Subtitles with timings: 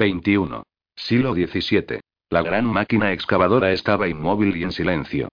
[0.00, 0.62] 21.
[0.96, 2.00] Siglo XVII.
[2.30, 5.28] La gran máquina excavadora estaba inmóvil y en silencio.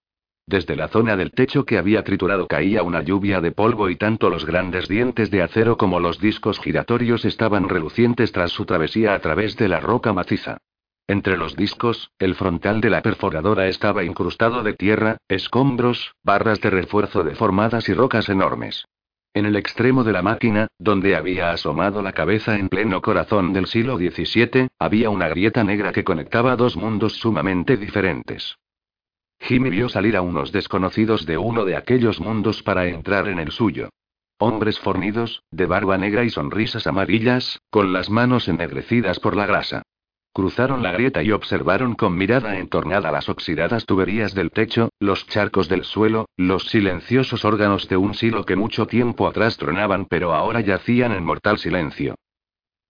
[0.46, 4.28] Desde la zona del techo que había triturado caía una lluvia de polvo y tanto
[4.28, 9.20] los grandes dientes de acero como los discos giratorios estaban relucientes tras su travesía a
[9.20, 10.58] través de la roca maciza.
[11.06, 16.68] Entre los discos, el frontal de la perforadora estaba incrustado de tierra, escombros, barras de
[16.68, 18.84] refuerzo deformadas y rocas enormes.
[19.38, 23.66] En el extremo de la máquina, donde había asomado la cabeza en pleno corazón del
[23.66, 28.58] siglo XVII, había una grieta negra que conectaba dos mundos sumamente diferentes.
[29.38, 33.52] Jimmy vio salir a unos desconocidos de uno de aquellos mundos para entrar en el
[33.52, 33.90] suyo.
[34.38, 39.82] Hombres fornidos, de barba negra y sonrisas amarillas, con las manos ennegrecidas por la grasa.
[40.38, 45.68] Cruzaron la grieta y observaron con mirada entornada las oxidadas tuberías del techo, los charcos
[45.68, 50.60] del suelo, los silenciosos órganos de un silo que mucho tiempo atrás tronaban pero ahora
[50.60, 52.14] yacían en mortal silencio.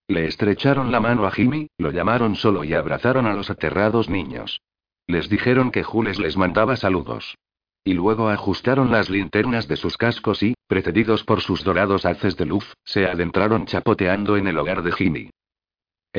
[0.08, 4.60] Le estrecharon la mano a Jimmy, lo llamaron solo y abrazaron a los aterrados niños.
[5.06, 7.34] Les dijeron que Jules les mandaba saludos.
[7.82, 12.44] Y luego ajustaron las linternas de sus cascos y, precedidos por sus dorados haces de
[12.44, 15.30] luz, se adentraron chapoteando en el hogar de Jimmy.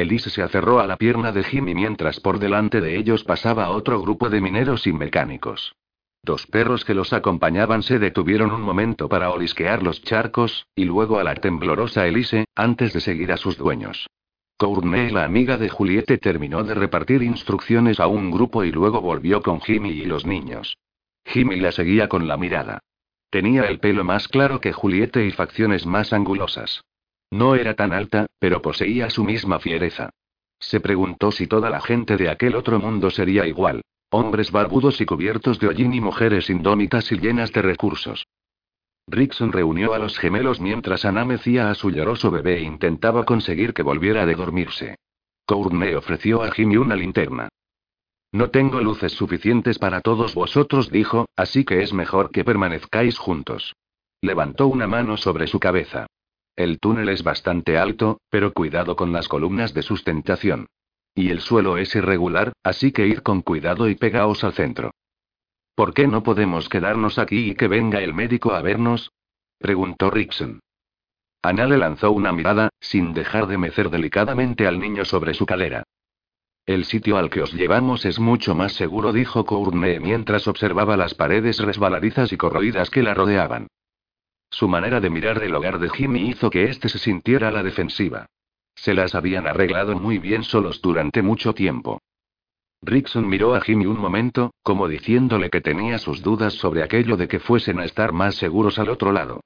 [0.02, 4.02] Elise se aferró a la pierna de Jimmy mientras por delante de ellos pasaba otro
[4.02, 5.76] grupo de mineros y mecánicos.
[6.24, 11.20] Dos perros que los acompañaban se detuvieron un momento para olisquear los charcos, y luego
[11.20, 14.08] a la temblorosa Elise, antes de seguir a sus dueños.
[14.58, 19.42] Courtney, la amiga de Juliette, terminó de repartir instrucciones a un grupo y luego volvió
[19.42, 20.78] con Jimmy y los niños.
[21.26, 22.80] Jimmy la seguía con la mirada.
[23.30, 26.82] Tenía el pelo más claro que Juliette y facciones más angulosas.
[27.32, 30.10] No era tan alta, pero poseía su misma fiereza.
[30.60, 33.82] Se preguntó si toda la gente de aquel otro mundo sería igual.
[34.10, 38.26] Hombres barbudos y cubiertos de hollín y mujeres indómitas y llenas de recursos.
[39.08, 43.74] Rickson reunió a los gemelos mientras Ana mecía a su lloroso bebé e intentaba conseguir
[43.74, 44.96] que volviera de dormirse.
[45.46, 47.50] Courtney ofreció a Jimmy una linterna.
[48.32, 53.76] No tengo luces suficientes para todos vosotros, dijo, así que es mejor que permanezcáis juntos.
[54.22, 56.06] Levantó una mano sobre su cabeza.
[56.60, 60.68] El túnel es bastante alto, pero cuidado con las columnas de sustentación.
[61.16, 64.92] Y el suelo es irregular, así que id con cuidado y pegaos al centro.
[65.74, 69.14] ¿Por qué no podemos quedarnos aquí y que venga el médico a vernos?
[69.58, 70.60] preguntó Rickson.
[71.42, 75.84] Ana le lanzó una mirada, sin dejar de mecer delicadamente al niño sobre su cadera.
[76.66, 81.14] El sitio al que os llevamos es mucho más seguro, dijo Courtney mientras observaba las
[81.14, 83.68] paredes resbaladizas y corroídas que la rodeaban.
[84.50, 87.64] Su manera de mirar del hogar de Jimmy hizo que éste se sintiera a la
[87.64, 88.26] defensiva.
[88.76, 92.00] Se las habían arreglado muy bien solos durante mucho tiempo.
[92.82, 97.28] Rickson miró a Jimmy un momento, como diciéndole que tenía sus dudas sobre aquello de
[97.28, 99.42] que fuesen a estar más seguros al otro lado.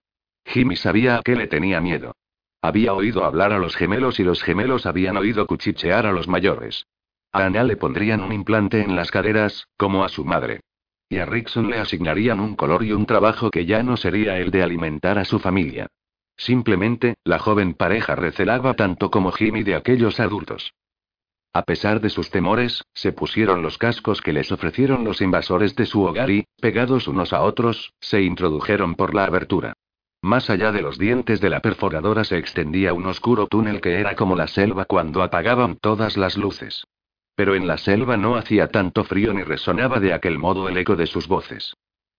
[0.46, 2.14] Jimmy sabía a qué le tenía miedo.
[2.62, 6.86] Había oído hablar a los gemelos y los gemelos habían oído cuchichear a los mayores.
[7.32, 10.62] A Anna le pondrían un implante en las caderas, como a su madre.
[11.14, 14.50] Y a Rickson le asignarían un color y un trabajo que ya no sería el
[14.50, 15.86] de alimentar a su familia.
[16.36, 20.74] Simplemente, la joven pareja recelaba tanto como Jimmy de aquellos adultos.
[21.54, 25.86] A pesar de sus temores, se pusieron los cascos que les ofrecieron los invasores de
[25.86, 29.74] su hogar y, pegados unos a otros, se introdujeron por la abertura.
[30.24, 34.16] Más allá de los dientes de la perforadora se extendía un oscuro túnel que era
[34.16, 36.86] como la selva cuando apagaban todas las luces.
[37.36, 40.96] Pero en la selva no hacía tanto frío ni resonaba de aquel modo el eco
[40.96, 41.74] de sus voces.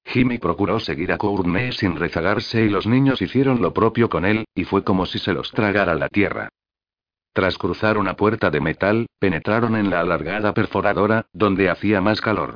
[0.07, 4.45] Jimmy procuró seguir a Courtney sin rezagarse y los niños hicieron lo propio con él,
[4.55, 6.49] y fue como si se los tragara la tierra.
[7.33, 12.55] Tras cruzar una puerta de metal, penetraron en la alargada perforadora, donde hacía más calor.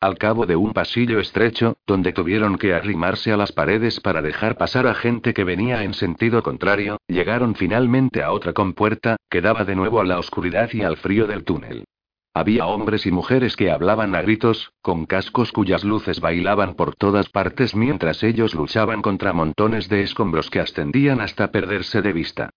[0.00, 4.56] Al cabo de un pasillo estrecho, donde tuvieron que arrimarse a las paredes para dejar
[4.56, 9.64] pasar a gente que venía en sentido contrario, llegaron finalmente a otra compuerta, que daba
[9.64, 11.84] de nuevo a la oscuridad y al frío del túnel.
[12.32, 17.28] Había hombres y mujeres que hablaban a gritos, con cascos cuyas luces bailaban por todas
[17.28, 22.50] partes mientras ellos luchaban contra montones de escombros que ascendían hasta perderse de vista.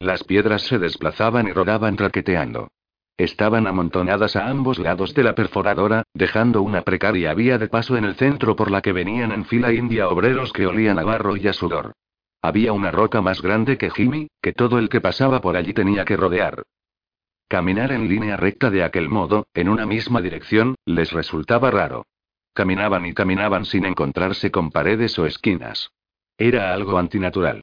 [0.00, 2.68] Las piedras se desplazaban y rodaban raqueteando.
[3.16, 8.04] Estaban amontonadas a ambos lados de la perforadora, dejando una precaria vía de paso en
[8.04, 11.46] el centro por la que venían en fila india obreros que olían a barro y
[11.46, 11.92] a sudor.
[12.42, 16.04] Había una roca más grande que Jimmy, que todo el que pasaba por allí tenía
[16.04, 16.64] que rodear.
[17.50, 22.06] Caminar en línea recta de aquel modo, en una misma dirección, les resultaba raro.
[22.54, 25.90] Caminaban y caminaban sin encontrarse con paredes o esquinas.
[26.38, 27.62] Era algo antinatural.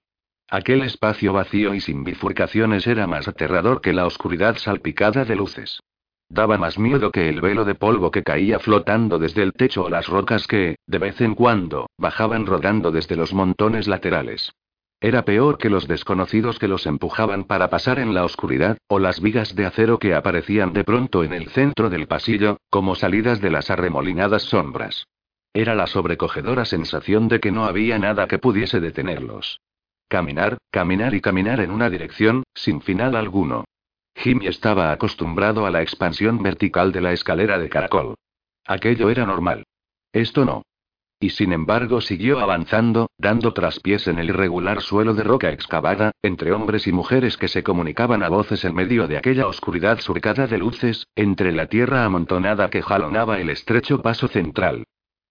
[0.49, 5.79] Aquel espacio vacío y sin bifurcaciones era más aterrador que la oscuridad salpicada de luces.
[6.27, 9.89] Daba más miedo que el velo de polvo que caía flotando desde el techo o
[9.89, 14.51] las rocas que, de vez en cuando, bajaban rodando desde los montones laterales.
[14.99, 19.21] Era peor que los desconocidos que los empujaban para pasar en la oscuridad, o las
[19.21, 23.51] vigas de acero que aparecían de pronto en el centro del pasillo, como salidas de
[23.51, 25.05] las arremolinadas sombras.
[25.53, 29.61] Era la sobrecogedora sensación de que no había nada que pudiese detenerlos.
[30.07, 33.65] Caminar, caminar y caminar en una dirección, sin final alguno.
[34.15, 38.15] Jimmy estaba acostumbrado a la expansión vertical de la escalera de caracol.
[38.65, 39.63] Aquello era normal.
[40.11, 40.63] Esto no.
[41.19, 46.51] Y sin embargo siguió avanzando, dando traspiés en el irregular suelo de roca excavada, entre
[46.51, 50.59] hombres y mujeres que se comunicaban a voces en medio de aquella oscuridad surcada de
[50.59, 54.83] luces, entre la tierra amontonada que jalonaba el estrecho paso central.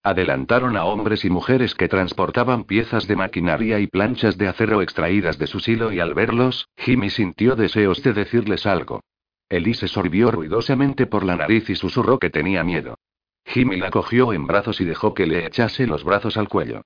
[0.03, 5.37] Adelantaron a hombres y mujeres que transportaban piezas de maquinaria y planchas de acero extraídas
[5.37, 9.01] de su silo y al verlos, Jimmy sintió deseos de decirles algo.
[9.49, 12.97] Elise sorbió ruidosamente por la nariz y susurró que tenía miedo.
[13.47, 16.81] Jimmy la cogió en brazos y dejó que le echase los brazos al cuello.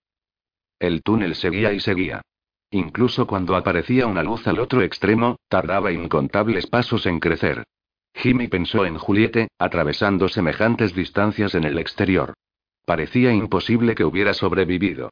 [0.79, 2.21] El túnel seguía y seguía.
[2.69, 7.63] Incluso cuando aparecía una luz al otro extremo, tardaba incontables pasos en crecer.
[8.13, 12.33] Jimmy pensó en Juliette, atravesando semejantes distancias en el exterior.
[12.85, 15.09] Parecía imposible que hubiera sobrevivido.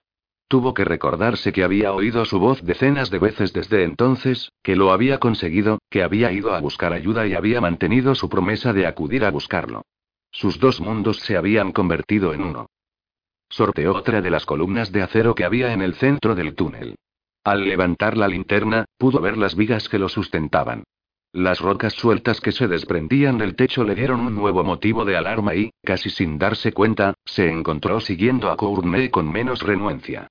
[0.48, 4.92] Tuvo que recordarse que había oído su voz decenas de veces desde entonces, que lo
[4.92, 9.26] había conseguido, que había ido a buscar ayuda y había mantenido su promesa de acudir
[9.26, 9.84] a buscarlo.
[10.32, 12.68] Sus dos mundos se habían convertido en uno.
[13.50, 16.96] Sorteó otra de las columnas de acero que había en el centro del túnel.
[17.44, 20.84] Al levantar la linterna, pudo ver las vigas que lo sustentaban.
[21.32, 25.56] Las rocas sueltas que se desprendían del techo le dieron un nuevo motivo de alarma
[25.56, 30.28] y, casi sin darse cuenta, se encontró siguiendo a Courtney con menos renuencia.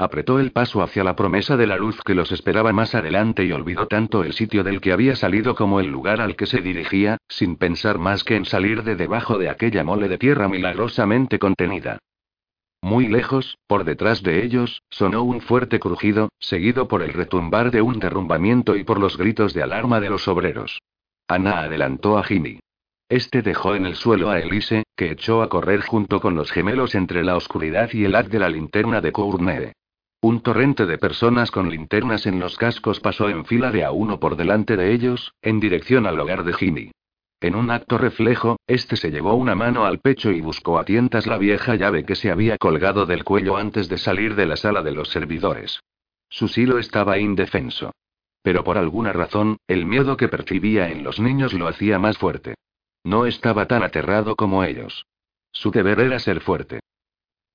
[0.00, 3.52] Apretó el paso hacia la promesa de la luz que los esperaba más adelante y
[3.52, 7.18] olvidó tanto el sitio del que había salido como el lugar al que se dirigía,
[7.28, 11.98] sin pensar más que en salir de debajo de aquella mole de tierra milagrosamente contenida.
[12.80, 17.82] Muy lejos, por detrás de ellos, sonó un fuerte crujido, seguido por el retumbar de
[17.82, 20.80] un derrumbamiento y por los gritos de alarma de los obreros.
[21.28, 22.58] Ana adelantó a Jimmy.
[23.10, 26.94] Este dejó en el suelo a Elise, que echó a correr junto con los gemelos
[26.94, 29.72] entre la oscuridad y el haz de la linterna de Courtney.
[30.22, 34.20] Un torrente de personas con linternas en los cascos pasó en fila de a uno
[34.20, 36.90] por delante de ellos, en dirección al hogar de Jimmy.
[37.40, 41.26] En un acto reflejo, este se llevó una mano al pecho y buscó a tientas
[41.26, 44.82] la vieja llave que se había colgado del cuello antes de salir de la sala
[44.82, 45.80] de los servidores.
[46.28, 47.92] Su silo estaba indefenso.
[48.42, 52.56] Pero por alguna razón, el miedo que percibía en los niños lo hacía más fuerte.
[53.04, 55.06] No estaba tan aterrado como ellos.
[55.50, 56.80] Su deber era ser fuerte.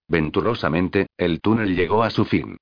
[0.07, 2.57] Venturosamente, el túnel llegó a su fin.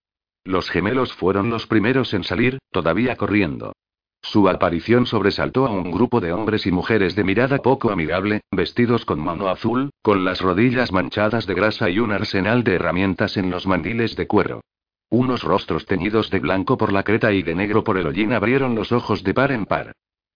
[0.46, 3.74] Los gemelos fueron los primeros en salir, todavía corriendo.
[4.22, 9.04] Su aparición sobresaltó a un grupo de hombres y mujeres de mirada poco amigable, vestidos
[9.04, 13.50] con mano azul, con las rodillas manchadas de grasa y un arsenal de herramientas en
[13.50, 14.62] los mandiles de cuero.
[15.10, 18.76] Unos rostros teñidos de blanco por la creta y de negro por el hollín abrieron
[18.76, 19.92] los ojos de par en par.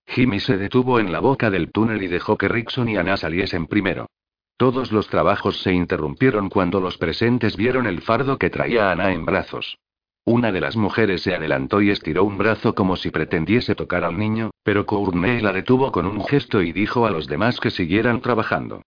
[0.06, 3.68] Jimmy se detuvo en la boca del túnel y dejó que Rickson y Anna saliesen
[3.68, 4.08] primero.
[4.58, 9.24] Todos los trabajos se interrumpieron cuando los presentes vieron el fardo que traía Ana en
[9.24, 9.78] brazos.
[10.26, 14.18] Una de las mujeres se adelantó y estiró un brazo como si pretendiese tocar al
[14.18, 18.20] niño, pero Courtney la detuvo con un gesto y dijo a los demás que siguieran
[18.20, 18.82] trabajando.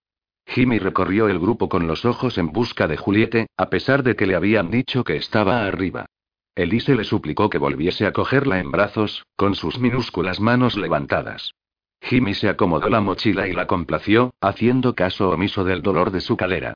[0.45, 4.27] Jimmy recorrió el grupo con los ojos en busca de Juliette, a pesar de que
[4.27, 6.05] le habían dicho que estaba arriba.
[6.53, 11.53] Elise le suplicó que volviese a cogerla en brazos, con sus minúsculas manos levantadas.
[12.01, 16.35] Jimmy se acomodó la mochila y la complació, haciendo caso omiso del dolor de su
[16.35, 16.73] cadera.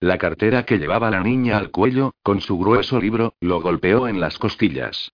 [0.00, 4.20] La cartera que llevaba la niña al cuello, con su grueso libro, lo golpeó en
[4.20, 5.10] las costillas.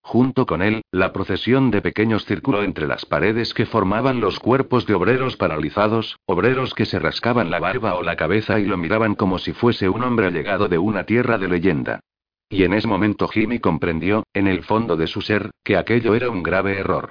[0.00, 4.86] Junto con él, la procesión de pequeños circuló entre las paredes que formaban los cuerpos
[4.86, 9.14] de obreros paralizados, obreros que se rascaban la barba o la cabeza y lo miraban
[9.14, 12.00] como si fuese un hombre llegado de una tierra de leyenda.
[12.48, 16.30] Y en ese momento Jimmy comprendió, en el fondo de su ser, que aquello era
[16.30, 17.10] un grave error.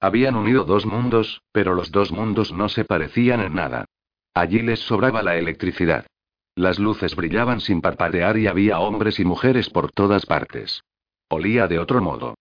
[0.00, 3.86] Habían unido dos mundos, pero los dos mundos no se parecían en nada.
[4.32, 6.06] Allí les sobraba la electricidad.
[6.54, 10.82] Las luces brillaban sin parpadear y había hombres y mujeres por todas partes.
[11.28, 12.34] Olía de otro modo.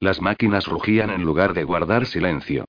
[0.00, 2.66] Las máquinas rugían en lugar de guardar silencio.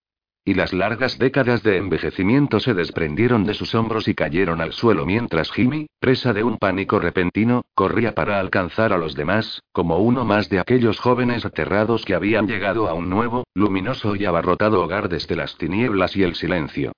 [0.47, 5.03] Y las largas décadas de envejecimiento se desprendieron de sus hombros y cayeron al suelo
[5.03, 10.23] mientras Jimmy, presa de un pánico repentino, corría para alcanzar a los demás, como uno
[10.23, 15.09] más de aquellos jóvenes aterrados que habían llegado a un nuevo, luminoso y abarrotado hogar
[15.09, 16.91] desde las tinieblas y el silencio.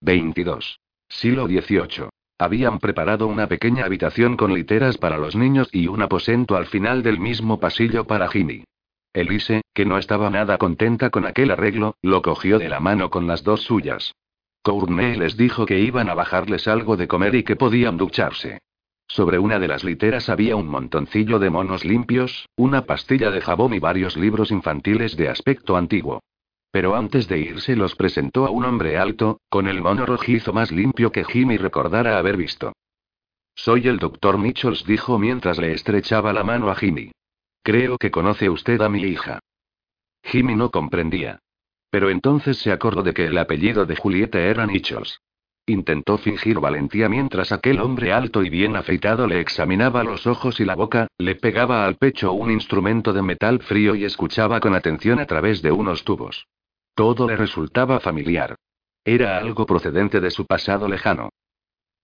[0.00, 0.80] 22.
[1.06, 2.08] Siglo XVIII.
[2.38, 7.02] Habían preparado una pequeña habitación con literas para los niños y un aposento al final
[7.02, 8.64] del mismo pasillo para Jimmy.
[9.14, 13.28] Elise, que no estaba nada contenta con aquel arreglo, lo cogió de la mano con
[13.28, 14.12] las dos suyas.
[14.62, 18.58] Courtney les dijo que iban a bajarles algo de comer y que podían ducharse.
[19.06, 23.72] Sobre una de las literas había un montoncillo de monos limpios, una pastilla de jabón
[23.74, 26.20] y varios libros infantiles de aspecto antiguo.
[26.72, 30.72] Pero antes de irse los presentó a un hombre alto, con el mono rojizo más
[30.72, 32.72] limpio que Jimmy recordara haber visto.
[33.54, 37.12] Soy el doctor Mitchells, dijo mientras le estrechaba la mano a Jimmy.
[37.64, 39.40] Creo que conoce usted a mi hija.
[40.22, 41.38] Jimmy no comprendía.
[41.90, 45.22] Pero entonces se acordó de que el apellido de Julieta era Mitchells.
[45.66, 50.66] Intentó fingir valentía mientras aquel hombre alto y bien afeitado le examinaba los ojos y
[50.66, 55.18] la boca, le pegaba al pecho un instrumento de metal frío y escuchaba con atención
[55.18, 56.46] a través de unos tubos.
[56.94, 58.56] Todo le resultaba familiar.
[59.06, 61.30] Era algo procedente de su pasado lejano.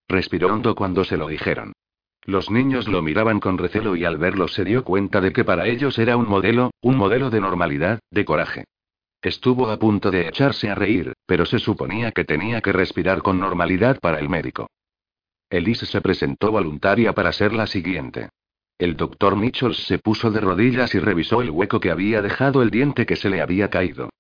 [0.09, 1.75] Respiró hondo cuando se lo dijeron.
[2.25, 5.67] Los niños lo miraban con recelo y al verlo se dio cuenta de que para
[5.67, 8.65] ellos era un modelo, un modelo de normalidad, de coraje.
[9.23, 13.39] Estuvo a punto de echarse a reír, pero se suponía que tenía que respirar con
[13.39, 14.69] normalidad para el médico.
[15.51, 18.31] Elise se presentó voluntaria para ser la siguiente.
[18.79, 22.71] El doctor Mitchells se puso de rodillas y revisó el hueco que había dejado el
[22.71, 24.11] diente que se le había caído.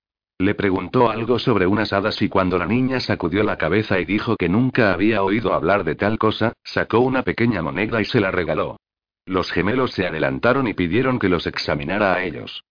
[0.40, 4.36] Le preguntó algo sobre unas hadas y cuando la niña sacudió la cabeza y dijo
[4.36, 8.30] que nunca había oído hablar de tal cosa, sacó una pequeña moneda y se la
[8.30, 8.78] regaló.
[9.26, 12.64] Los gemelos se adelantaron y pidieron que los examinara a ellos.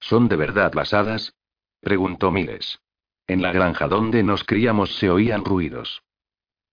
[0.00, 1.34] ¿Son de verdad las hadas?
[1.82, 2.78] Preguntó Miles.
[3.26, 6.02] En la granja donde nos criamos se oían ruidos.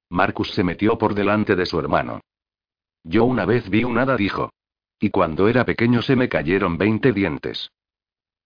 [0.07, 2.21] Marcus se metió por delante de su hermano.
[3.03, 4.53] Yo una vez vi un hada, dijo.
[5.01, 7.71] Y cuando era pequeño se me cayeron veinte dientes.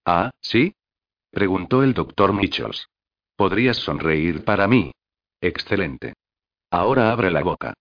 [0.06, 0.74] Ah, ¿sí?
[1.32, 2.88] Preguntó el doctor Mitchells.
[3.36, 4.92] ¿Podrías sonreír para mí?
[5.42, 6.14] Excelente.
[6.72, 7.74] Ahora abre la boca.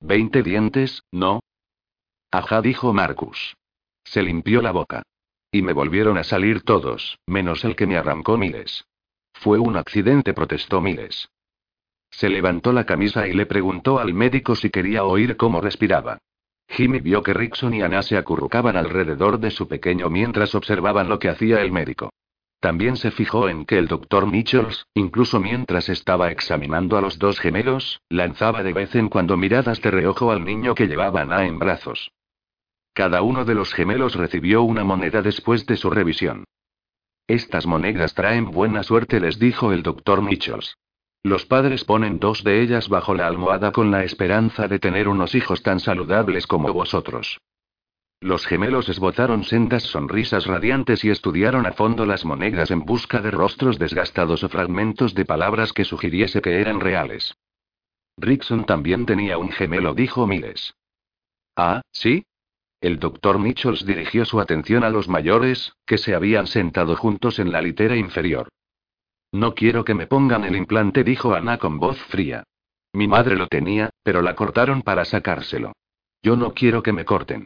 [0.00, 1.40] ¿Veinte dientes, no?
[2.30, 3.54] Ajá, dijo Marcus.
[4.04, 5.02] Se limpió la boca.
[5.52, 8.84] Y me volvieron a salir todos, menos el que me arrancó Miles.
[9.32, 11.28] Fue un accidente, protestó Miles.
[12.10, 16.18] Se levantó la camisa y le preguntó al médico si quería oír cómo respiraba.
[16.68, 21.18] Jimmy vio que Rickson y Anna se acurrucaban alrededor de su pequeño mientras observaban lo
[21.18, 22.10] que hacía el médico.
[22.64, 27.38] También se fijó en que el doctor Mitchells, incluso mientras estaba examinando a los dos
[27.38, 31.58] gemelos, lanzaba de vez en cuando miradas de reojo al niño que llevaba Anna en
[31.58, 32.12] brazos.
[32.94, 36.44] Cada uno de los gemelos recibió una moneda después de su revisión.
[37.26, 40.78] Estas monedas traen buena suerte, les dijo el doctor Mitchells.
[41.22, 45.34] Los padres ponen dos de ellas bajo la almohada con la esperanza de tener unos
[45.34, 47.36] hijos tan saludables como vosotros.
[48.24, 53.30] Los gemelos esbozaron sendas sonrisas radiantes y estudiaron a fondo las monedas en busca de
[53.30, 57.34] rostros desgastados o fragmentos de palabras que sugiriese que eran reales.
[58.16, 60.74] Rickson también tenía un gemelo, dijo Miles.
[61.54, 62.24] Ah, ¿sí?
[62.80, 67.52] El doctor Mitchells dirigió su atención a los mayores, que se habían sentado juntos en
[67.52, 68.48] la litera inferior.
[69.32, 72.44] No quiero que me pongan el implante, dijo Ana con voz fría.
[72.94, 75.74] Mi madre lo tenía, pero la cortaron para sacárselo.
[76.22, 77.44] Yo no quiero que me corten.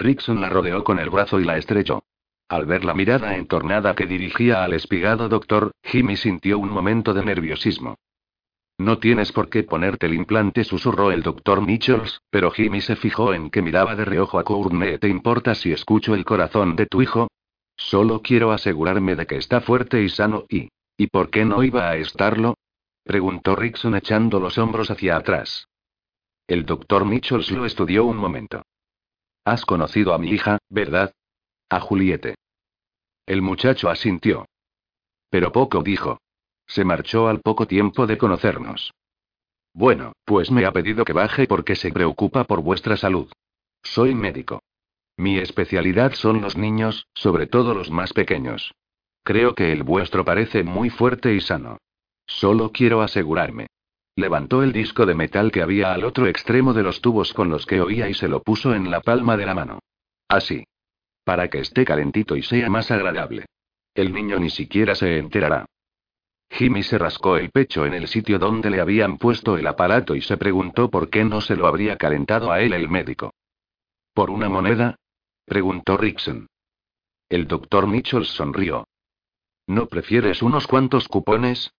[0.00, 2.02] Rickson la rodeó con el brazo y la estrechó.
[2.48, 7.24] Al ver la mirada entornada que dirigía al espigado doctor, Jimmy sintió un momento de
[7.24, 7.96] nerviosismo.
[8.78, 13.34] No tienes por qué ponerte el implante, susurró el doctor Mitchells, pero Jimmy se fijó
[13.34, 14.96] en que miraba de reojo a Courtney.
[14.96, 17.28] ¿Te importa si escucho el corazón de tu hijo?
[17.76, 20.70] Solo quiero asegurarme de que está fuerte y sano y...
[20.96, 22.54] ¿Y por qué no iba a estarlo?
[23.04, 25.68] preguntó Rickson echando los hombros hacia atrás.
[26.46, 28.62] El doctor Mitchells lo estudió un momento.
[29.66, 31.12] Conocido a mi hija, ¿verdad?
[31.68, 32.36] A Juliette.
[33.26, 34.46] El muchacho asintió.
[35.28, 36.18] Pero poco dijo.
[36.66, 38.92] Se marchó al poco tiempo de conocernos.
[39.72, 43.30] Bueno, pues me ha pedido que baje porque se preocupa por vuestra salud.
[43.82, 44.62] Soy médico.
[45.16, 48.72] Mi especialidad son los niños, sobre todo los más pequeños.
[49.24, 51.78] Creo que el vuestro parece muy fuerte y sano.
[52.26, 53.66] Solo quiero asegurarme.
[54.20, 57.64] Levantó el disco de metal que había al otro extremo de los tubos con los
[57.64, 59.78] que oía y se lo puso en la palma de la mano.
[60.28, 60.64] Así.
[61.24, 63.46] Para que esté calentito y sea más agradable.
[63.94, 65.64] El niño ni siquiera se enterará.
[66.50, 70.20] Jimmy se rascó el pecho en el sitio donde le habían puesto el aparato y
[70.20, 73.32] se preguntó por qué no se lo habría calentado a él el médico.
[74.12, 74.96] ¿Por una moneda?
[75.46, 76.46] preguntó Rickson.
[77.30, 78.86] El doctor Mitchell sonrió.
[79.66, 81.72] ¿No prefieres unos cuantos cupones?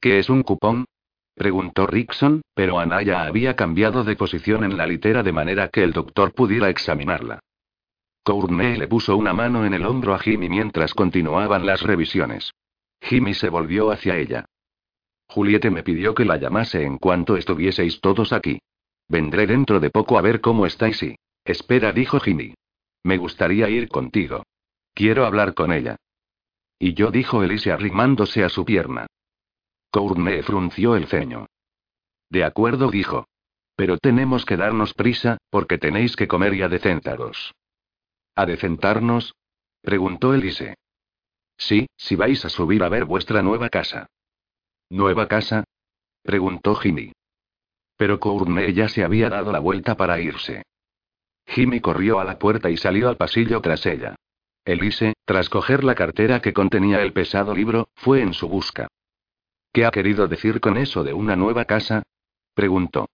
[0.00, 0.86] ¿Qué es un cupón?
[1.36, 5.92] Preguntó Rickson, pero Anaya había cambiado de posición en la litera de manera que el
[5.92, 7.40] doctor pudiera examinarla.
[8.24, 12.50] Courtney le puso una mano en el hombro a Jimmy mientras continuaban las revisiones.
[13.00, 14.46] Jimmy se volvió hacia ella.
[15.28, 18.58] Juliette me pidió que la llamase en cuanto estuvieseis todos aquí.
[19.06, 21.16] Vendré dentro de poco a ver cómo estáis y...
[21.44, 22.54] Espera, dijo Jimmy.
[23.04, 24.42] Me gustaría ir contigo.
[24.94, 25.96] Quiero hablar con ella.
[26.78, 29.06] Y yo, dijo Elise arrimándose a su pierna.
[29.96, 31.46] Courtney frunció el ceño.
[32.28, 33.28] De acuerdo, dijo.
[33.76, 37.54] Pero tenemos que darnos prisa, porque tenéis que comer y adecentaros.
[38.34, 39.34] ¿Adecentarnos?
[39.80, 40.74] preguntó Elise.
[41.56, 44.10] Sí, si vais a subir a ver vuestra nueva casa.
[44.90, 45.64] ¿Nueva casa?
[46.22, 47.12] preguntó Jimmy.
[47.96, 50.62] Pero Courtney ya se había dado la vuelta para irse.
[51.46, 54.14] Jimmy corrió a la puerta y salió al pasillo tras ella.
[54.66, 58.88] Elise, tras coger la cartera que contenía el pesado libro, fue en su busca.
[59.76, 62.02] ¿Qué ha querido decir con eso de una nueva casa?
[62.54, 63.10] preguntó.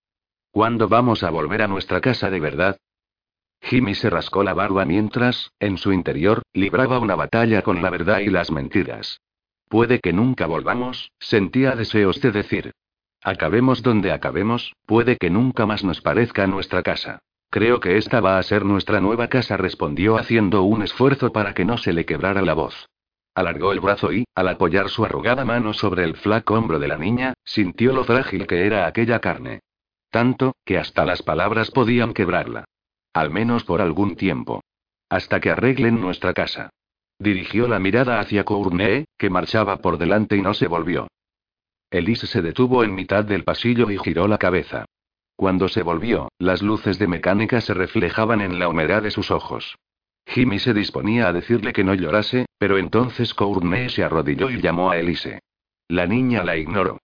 [0.53, 2.79] ¿Cuándo vamos a volver a nuestra casa de verdad?
[3.61, 8.21] Jimmy se rascó la barba mientras, en su interior, libraba una batalla con la verdad
[8.21, 9.19] y las mentiras.
[9.69, 12.71] Puede que nunca volvamos, sentía deseos de decir.
[13.25, 17.19] Acabemos donde acabemos, puede que nunca más nos parezca nuestra casa.
[17.51, 21.65] Creo que esta va a ser nuestra nueva casa, respondió haciendo un esfuerzo para que
[21.65, 22.89] no se le quebrara la voz.
[23.35, 26.99] Alargó el brazo y, al apoyar su arrugada mano sobre el flaco hombro de la
[26.99, 29.61] niña, sintió lo frágil que era aquella carne.
[30.11, 32.65] Tanto, que hasta las palabras podían quebrarla.
[33.15, 34.63] Al menos por algún tiempo.
[35.09, 36.71] Hasta que arreglen nuestra casa.
[37.19, 41.09] Dirigió la mirada hacia Cournet, que marchaba por delante y no se volvió.
[41.91, 44.87] Elise se detuvo en mitad del pasillo y giró la cabeza.
[45.37, 49.77] Cuando se volvió, las luces de mecánica se reflejaban en la humedad de sus ojos.
[50.27, 54.91] Jimmy se disponía a decirle que no llorase, pero entonces Cournet se arrodilló y llamó
[54.91, 55.41] a Elise.
[55.89, 56.99] La niña la ignoró.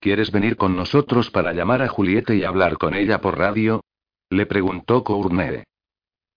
[0.00, 3.82] ¿Quieres venir con nosotros para llamar a Julieta y hablar con ella por radio?
[4.30, 5.64] Le preguntó Cournet.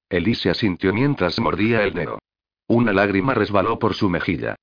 [0.10, 2.19] Elise asintió mientras mordía el dedo.
[2.67, 4.55] Una lágrima resbaló por su mejilla.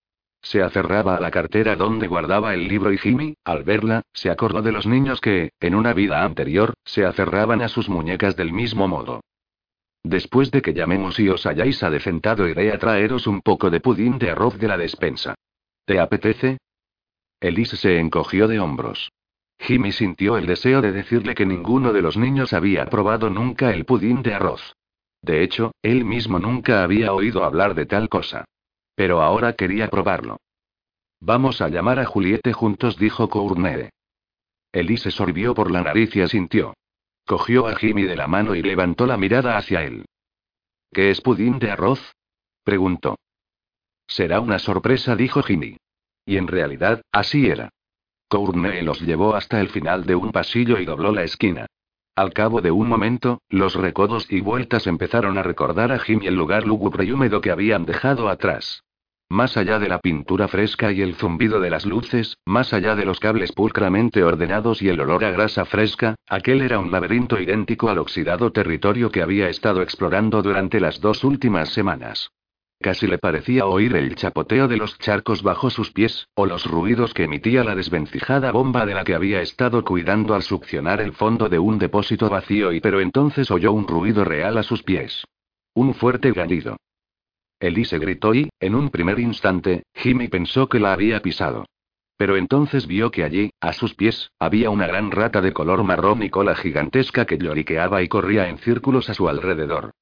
[0.42, 4.62] Se aferraba a la cartera donde guardaba el libro y Jimmy, al verla, se acordó
[4.62, 8.88] de los niños que, en una vida anterior, se aferraban a sus muñecas del mismo
[8.88, 9.20] modo.
[10.02, 14.18] Después de que llamemos y os hayáis adecentado iré a traeros un poco de pudín
[14.18, 15.34] de arroz de la despensa.
[15.84, 16.58] ¿Te apetece?
[17.40, 19.10] Elise se encogió de hombros.
[19.58, 23.84] Jimmy sintió el deseo de decirle que ninguno de los niños había probado nunca el
[23.84, 24.74] pudín de arroz.
[25.22, 28.46] De hecho, él mismo nunca había oído hablar de tal cosa.
[28.94, 30.38] Pero ahora quería probarlo.
[31.20, 33.90] Vamos a llamar a Juliette juntos, dijo Cournet.
[34.72, 36.74] Elise sorbió por la nariz y asintió.
[37.30, 40.04] Cogió a Jimmy de la mano y levantó la mirada hacia él.
[40.92, 42.16] ¿Qué es pudín de arroz?
[42.64, 43.20] preguntó.
[44.08, 45.76] Será una sorpresa, dijo Jimmy.
[46.26, 47.68] Y en realidad, así era.
[48.26, 51.66] Cournet los llevó hasta el final de un pasillo y dobló la esquina.
[52.16, 56.34] Al cabo de un momento, los recodos y vueltas empezaron a recordar a Jimmy el
[56.34, 58.82] lugar lúgubre y húmedo que habían dejado atrás.
[59.32, 63.04] Más allá de la pintura fresca y el zumbido de las luces, más allá de
[63.04, 67.90] los cables pulcramente ordenados y el olor a grasa fresca, aquel era un laberinto idéntico
[67.90, 72.32] al oxidado territorio que había estado explorando durante las dos últimas semanas.
[72.80, 77.14] Casi le parecía oír el chapoteo de los charcos bajo sus pies, o los ruidos
[77.14, 81.48] que emitía la desvencijada bomba de la que había estado cuidando al succionar el fondo
[81.48, 85.24] de un depósito vacío y pero entonces oyó un ruido real a sus pies.
[85.72, 86.78] Un fuerte gallido.
[87.60, 91.66] Elise gritó y, en un primer instante, Jimmy pensó que la había pisado.
[92.16, 96.22] Pero entonces vio que allí, a sus pies, había una gran rata de color marrón
[96.22, 99.92] y cola gigantesca que lloriqueaba y corría en círculos a su alrededor.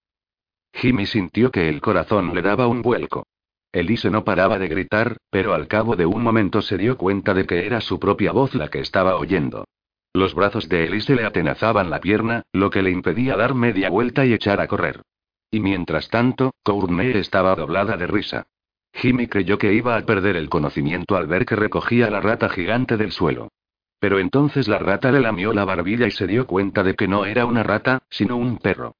[0.72, 3.24] Jimmy sintió que el corazón le daba un vuelco.
[3.72, 7.46] Elise no paraba de gritar, pero al cabo de un momento se dio cuenta de
[7.46, 9.64] que era su propia voz la que estaba oyendo.
[10.12, 14.24] Los brazos de Elise le atenazaban la pierna, lo que le impedía dar media vuelta
[14.24, 15.02] y echar a correr.
[15.50, 18.46] Y mientras tanto, Courtney estaba doblada de risa.
[18.92, 22.96] Jimmy creyó que iba a perder el conocimiento al ver que recogía la rata gigante
[22.96, 23.48] del suelo.
[24.00, 27.24] Pero entonces la rata le lamió la barbilla y se dio cuenta de que no
[27.24, 28.94] era una rata, sino un perro.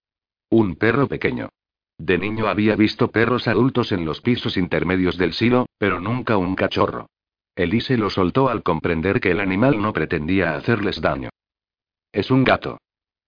[0.51, 1.51] Un perro pequeño.
[1.99, 6.55] De niño había visto perros adultos en los pisos intermedios del silo, pero nunca un
[6.55, 7.09] cachorro.
[7.57, 11.31] Elise lo soltó al comprender que el animal no pretendía hacerles daño.
[12.13, 12.79] Es un gato.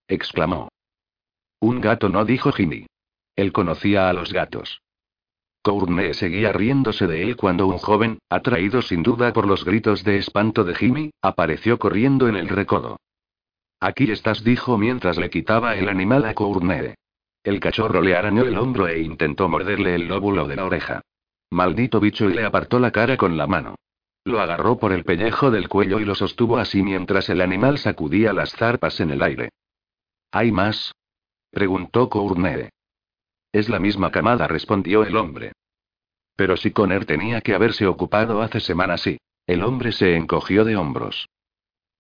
[0.06, 0.68] exclamó.
[1.60, 2.86] Un gato no dijo Jimmy.
[3.36, 4.82] Él conocía a los gatos.
[5.62, 10.16] Courtney seguía riéndose de él cuando un joven, atraído sin duda por los gritos de
[10.16, 12.98] espanto de Jimmy, apareció corriendo en el recodo.
[13.78, 16.94] Aquí estás, dijo mientras le quitaba el animal a Courtney.
[17.42, 21.02] El cachorro le arañó el hombro e intentó morderle el lóbulo de la oreja.
[21.50, 23.76] Maldito bicho y le apartó la cara con la mano.
[24.24, 28.32] Lo agarró por el pellejo del cuello y lo sostuvo así mientras el animal sacudía
[28.32, 29.50] las zarpas en el aire.
[30.30, 30.92] ¿Hay más?
[31.50, 32.70] preguntó Cournet.
[33.52, 35.52] Es la misma camada, respondió el hombre.
[36.36, 39.18] Pero si Conner tenía que haberse ocupado hace semanas sí.
[39.46, 41.28] El hombre se encogió de hombros.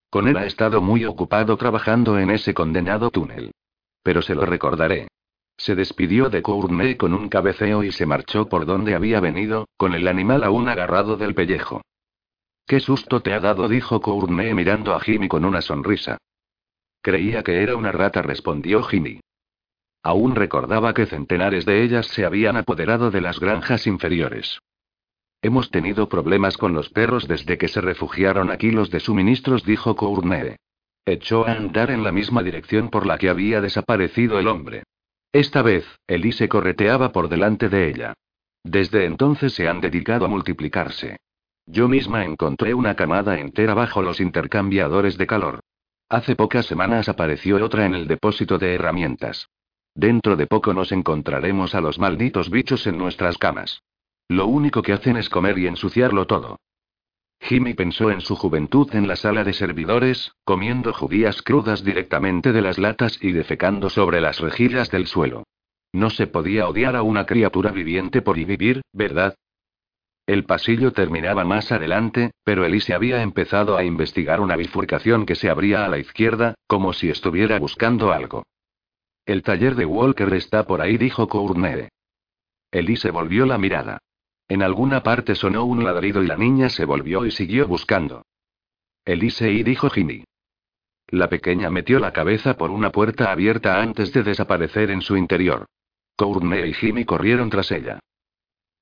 [0.08, 3.52] Conner ha estado muy ocupado trabajando en ese condenado túnel.
[4.02, 5.08] Pero se lo recordaré.
[5.56, 9.94] Se despidió de Courtney con un cabeceo y se marchó por donde había venido, con
[9.94, 11.82] el animal aún agarrado del pellejo.
[12.66, 13.68] ¿Qué susto te ha dado?
[13.68, 16.18] dijo Courtney mirando a Jimmy con una sonrisa.
[17.02, 19.20] Creía que era una rata, respondió Jimmy.
[20.02, 24.58] Aún recordaba que centenares de ellas se habían apoderado de las granjas inferiores.
[25.42, 29.96] Hemos tenido problemas con los perros desde que se refugiaron aquí los de suministros, dijo
[29.96, 30.56] Courtney.
[31.06, 34.84] Echó a andar en la misma dirección por la que había desaparecido el hombre.
[35.32, 38.14] Esta vez, Elise correteaba por delante de ella.
[38.62, 41.18] Desde entonces se han dedicado a multiplicarse.
[41.66, 45.60] Yo misma encontré una camada entera bajo los intercambiadores de calor.
[46.08, 49.48] Hace pocas semanas apareció otra en el depósito de herramientas.
[49.94, 53.82] Dentro de poco nos encontraremos a los malditos bichos en nuestras camas.
[54.28, 56.58] Lo único que hacen es comer y ensuciarlo todo.
[57.40, 62.62] Jimmy pensó en su juventud en la sala de servidores, comiendo judías crudas directamente de
[62.62, 65.44] las latas y defecando sobre las rejillas del suelo.
[65.92, 69.34] No se podía odiar a una criatura viviente por y vivir, ¿verdad?
[70.26, 75.50] El pasillo terminaba más adelante, pero Elise había empezado a investigar una bifurcación que se
[75.50, 78.44] abría a la izquierda, como si estuviera buscando algo.
[79.30, 81.86] El taller de Walker está por ahí, dijo Courtney.
[82.72, 84.00] Elise volvió la mirada.
[84.48, 88.24] En alguna parte sonó un ladrido y la niña se volvió y siguió buscando.
[89.04, 90.24] Elise y dijo Jimmy.
[91.06, 95.66] La pequeña metió la cabeza por una puerta abierta antes de desaparecer en su interior.
[96.16, 98.00] Courtney y Jimmy corrieron tras ella.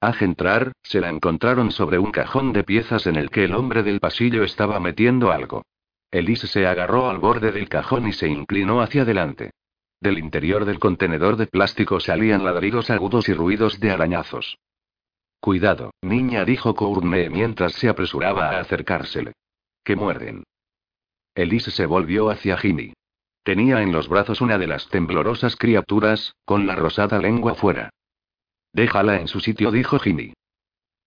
[0.00, 3.82] Al entrar, se la encontraron sobre un cajón de piezas en el que el hombre
[3.82, 5.66] del pasillo estaba metiendo algo.
[6.11, 9.50] Elise se agarró al borde del cajón y se inclinó hacia adelante.
[10.00, 14.58] Del interior del contenedor de plástico salían ladridos agudos y ruidos de arañazos.
[15.40, 19.32] Cuidado, niña, dijo Courtney mientras se apresuraba a acercársele.
[19.84, 20.44] Que muerden.
[21.34, 22.92] Elise se volvió hacia Jimmy.
[23.42, 27.90] Tenía en los brazos una de las temblorosas criaturas, con la rosada lengua fuera.
[28.72, 30.34] Déjala en su sitio, dijo Jimmy.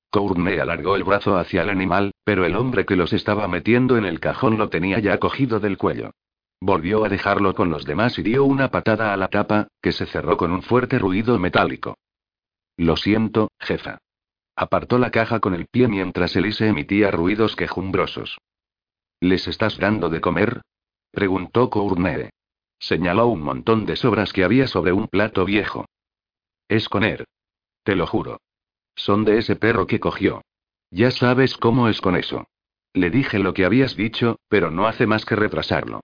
[0.10, 4.06] Courtney alargó el brazo hacia el animal, pero el hombre que los estaba metiendo en
[4.06, 6.12] el cajón lo tenía ya cogido del cuello.
[6.64, 10.06] Volvió a dejarlo con los demás y dio una patada a la tapa, que se
[10.06, 11.98] cerró con un fuerte ruido metálico.
[12.78, 13.98] Lo siento, jefa.
[14.56, 18.38] Apartó la caja con el pie mientras Elise emitía ruidos quejumbrosos.
[19.20, 20.62] ¿Les estás dando de comer?
[21.12, 22.30] preguntó Courtney.
[22.78, 25.86] Señaló un montón de sobras que había sobre un plato viejo.
[26.68, 27.26] Es Conner.
[27.84, 28.40] Te lo juro.
[28.96, 30.44] Son de ese perro que cogió.
[30.92, 32.46] Ya sabes cómo es con eso.
[32.94, 36.02] Le dije lo que habías dicho, pero no hace más que retrasarlo.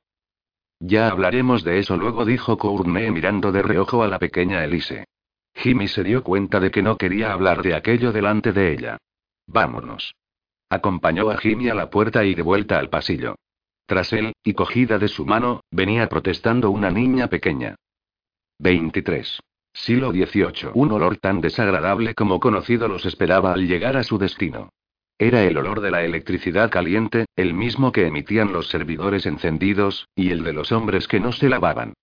[0.80, 5.06] Ya hablaremos de eso luego, dijo Courtney mirando de reojo a la pequeña Elise.
[5.56, 8.98] Jimmy se dio cuenta de que no quería hablar de aquello delante de ella.
[9.48, 10.14] Vámonos.
[10.70, 13.36] Acompañó a Jimmy a la puerta y de vuelta al pasillo.
[13.88, 17.76] Tras él, y cogida de su mano, venía protestando una niña pequeña.
[18.60, 19.40] 23.
[19.74, 20.72] Siglo XVIII.
[20.74, 24.70] Un olor tan desagradable como conocido los esperaba al llegar a su destino.
[25.20, 30.30] Era el olor de la electricidad caliente, el mismo que emitían los servidores encendidos, y
[30.30, 31.94] el de los hombres que no se lavaban.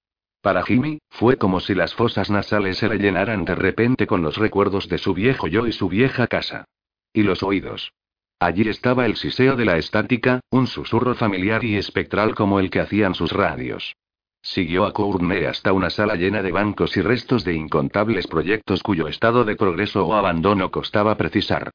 [0.40, 4.36] Para Jimmy, fue como si las fosas nasales se le llenaran de repente con los
[4.36, 6.64] recuerdos de su viejo yo y su vieja casa.
[7.12, 7.92] Y los oídos.
[8.40, 12.80] Allí estaba el siseo de la estática, un susurro familiar y espectral como el que
[12.80, 13.94] hacían sus radios.
[14.42, 19.06] Siguió a Courtney hasta una sala llena de bancos y restos de incontables proyectos cuyo
[19.06, 21.70] estado de progreso o abandono costaba precisar.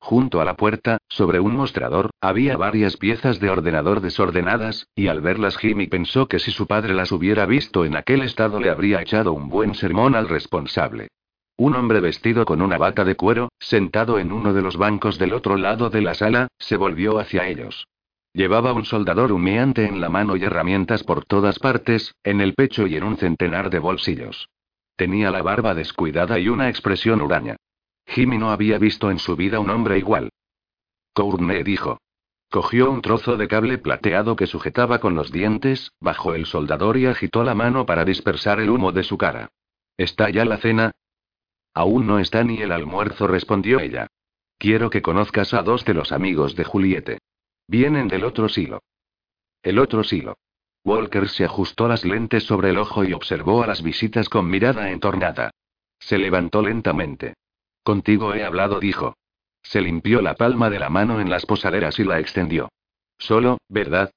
[0.00, 5.20] Junto a la puerta, sobre un mostrador, había varias piezas de ordenador desordenadas, y al
[5.20, 9.02] verlas Jimmy pensó que si su padre las hubiera visto en aquel estado le habría
[9.02, 11.08] echado un buen sermón al responsable.
[11.56, 15.34] Un hombre vestido con una bata de cuero, sentado en uno de los bancos del
[15.34, 17.86] otro lado de la sala, se volvió hacia ellos.
[18.32, 22.86] Llevaba un soldador humeante en la mano y herramientas por todas partes, en el pecho
[22.86, 24.48] y en un centenar de bolsillos.
[24.96, 27.56] Tenía la barba descuidada y una expresión huraña.
[28.10, 30.30] Jimmy no había visto en su vida un hombre igual.
[31.14, 32.00] Courtney dijo.
[32.50, 37.06] Cogió un trozo de cable plateado que sujetaba con los dientes, bajó el soldador y
[37.06, 39.50] agitó la mano para dispersar el humo de su cara.
[39.96, 40.90] ¿Está ya la cena?
[41.72, 44.08] Aún no está ni el almuerzo, respondió ella.
[44.58, 47.18] Quiero que conozcas a dos de los amigos de Juliette.
[47.68, 48.82] Vienen del otro silo.
[49.62, 50.36] El otro silo.
[50.84, 54.90] Walker se ajustó las lentes sobre el ojo y observó a las visitas con mirada
[54.90, 55.52] entornada.
[56.00, 57.34] Se levantó lentamente.
[57.82, 59.16] Contigo he hablado, dijo.
[59.62, 62.70] Se limpió la palma de la mano en las posaderas y la extendió.
[63.18, 64.10] Solo, ¿verdad?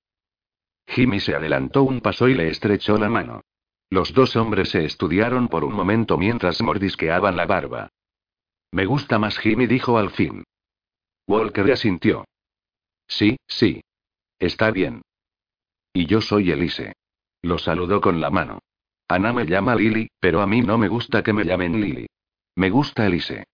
[0.88, 3.42] Jimmy se adelantó un paso y le estrechó la mano.
[3.90, 7.90] Los dos hombres se estudiaron por un momento mientras mordisqueaban la barba.
[8.72, 10.44] Me gusta más Jimmy, dijo al fin.
[11.28, 12.26] Walker asintió.
[13.08, 13.82] Sí, sí.
[14.40, 15.02] Está bien.
[15.94, 16.94] Y yo soy Elise.
[17.44, 18.60] Lo saludó con la mano.
[19.08, 22.08] Ana me llama Lily, pero a mí no me gusta que me llamen Lily.
[22.56, 23.46] Me gusta Elise.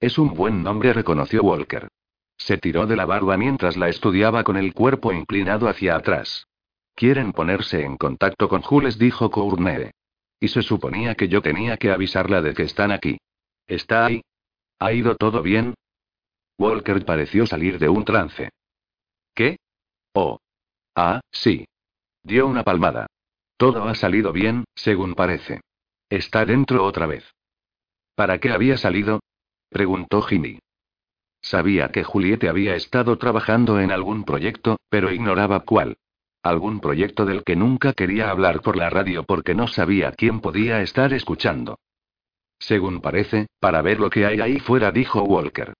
[0.00, 1.88] Es un buen nombre, reconoció Walker.
[2.36, 6.46] Se tiró de la barba mientras la estudiaba con el cuerpo inclinado hacia atrás.
[6.94, 9.90] Quieren ponerse en contacto con Jules, dijo Courtney.
[10.38, 13.18] Y se suponía que yo tenía que avisarla de que están aquí.
[13.66, 14.22] ¿Está ahí?
[14.78, 15.74] ¿Ha ido todo bien?
[16.58, 18.50] Walker pareció salir de un trance.
[19.34, 19.58] ¿Qué?
[20.12, 20.38] Oh.
[20.94, 21.66] Ah, sí.
[22.22, 23.06] Dio una palmada.
[23.56, 25.60] Todo ha salido bien, según parece.
[26.08, 27.24] Está dentro otra vez.
[28.14, 29.20] ¿Para qué había salido?
[29.76, 30.58] Preguntó Jimmy.
[31.42, 35.98] Sabía que Juliette había estado trabajando en algún proyecto, pero ignoraba cuál.
[36.42, 40.80] Algún proyecto del que nunca quería hablar por la radio porque no sabía quién podía
[40.80, 41.78] estar escuchando.
[42.58, 45.74] Según parece, para ver lo que hay ahí fuera, dijo Walker.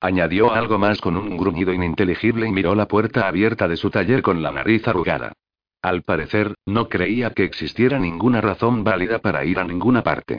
[0.00, 4.22] Añadió algo más con un gruñido ininteligible y miró la puerta abierta de su taller
[4.22, 5.34] con la nariz arrugada.
[5.82, 10.38] Al parecer, no creía que existiera ninguna razón válida para ir a ninguna parte.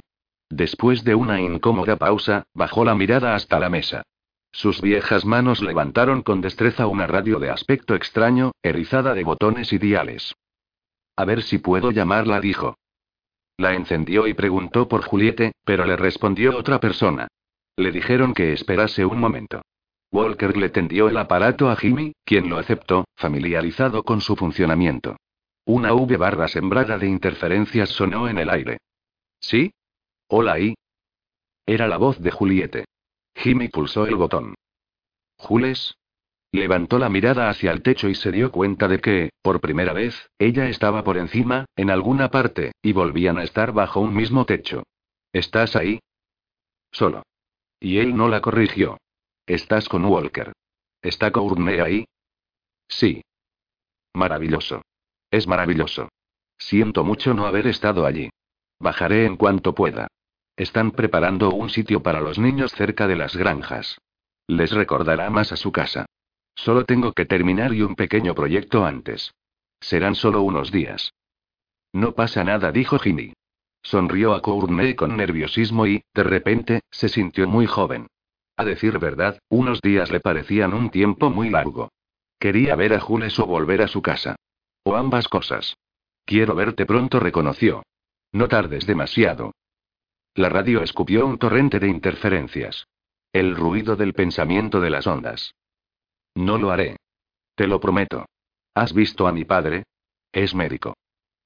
[0.52, 4.04] Después de una incómoda pausa, bajó la mirada hasta la mesa.
[4.52, 9.78] Sus viejas manos levantaron con destreza una radio de aspecto extraño, erizada de botones y
[9.78, 10.36] diales.
[11.16, 12.76] A ver si puedo llamarla, dijo.
[13.56, 17.30] La encendió y preguntó por Juliette, pero le respondió otra persona.
[17.78, 19.62] Le dijeron que esperase un momento.
[20.12, 25.16] Walker le tendió el aparato a Jimmy, quien lo aceptó, familiarizado con su funcionamiento.
[25.64, 28.80] Una V barra sembrada de interferencias sonó en el aire.
[29.40, 29.72] ¿Sí?
[30.34, 30.76] Hola ahí.
[31.66, 32.86] Era la voz de Juliette.
[33.36, 34.56] Jimmy pulsó el botón.
[35.36, 35.98] ¿Jules?
[36.54, 40.30] Levantó la mirada hacia el techo y se dio cuenta de que, por primera vez,
[40.40, 44.84] ella estaba por encima, en alguna parte, y volvían a estar bajo un mismo techo.
[45.34, 46.00] ¿Estás ahí?
[46.94, 47.24] Solo.
[47.82, 49.00] Y él no la corrigió.
[49.46, 50.54] Estás con Walker.
[51.02, 52.06] ¿Está Courtney ahí?
[52.88, 53.22] Sí.
[54.14, 54.82] Maravilloso.
[55.30, 56.08] Es maravilloso.
[56.58, 58.30] Siento mucho no haber estado allí.
[58.80, 60.08] Bajaré en cuanto pueda.
[60.62, 64.00] Están preparando un sitio para los niños cerca de las granjas.
[64.46, 66.06] Les recordará más a su casa.
[66.54, 69.34] Solo tengo que terminar y un pequeño proyecto antes.
[69.80, 71.16] Serán solo unos días.
[71.94, 73.34] No pasa nada, dijo Ginny.
[73.82, 78.06] Sonrió a Courtney con nerviosismo y, de repente, se sintió muy joven.
[78.56, 81.90] A decir verdad, unos días le parecían un tiempo muy largo.
[82.38, 84.36] Quería ver a Jules o volver a su casa.
[84.84, 85.76] O ambas cosas.
[86.24, 87.82] Quiero verte pronto, reconoció.
[88.32, 89.54] No tardes demasiado.
[90.36, 92.88] La radio escupió un torrente de interferencias.
[93.34, 95.56] El ruido del pensamiento de las ondas.
[96.36, 96.98] No lo haré.
[97.56, 98.26] Te lo prometo.
[98.74, 99.84] ¿Has visto a mi padre?
[100.32, 100.96] Es médico.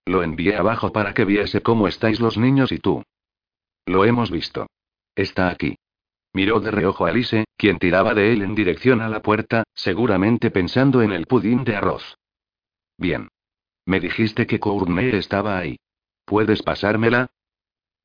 [0.06, 3.04] Lo envié abajo para que viese cómo estáis los niños y tú.
[3.88, 4.67] Lo hemos visto.
[5.15, 5.78] Está aquí.
[6.34, 10.52] Miró de reojo a Alice, quien tiraba de él en dirección a la puerta, seguramente
[10.52, 12.17] pensando en el pudín de arroz.
[12.98, 13.30] Bien.
[13.86, 15.78] Me dijiste que Courtney estaba ahí.
[16.26, 17.30] ¿Puedes pasármela?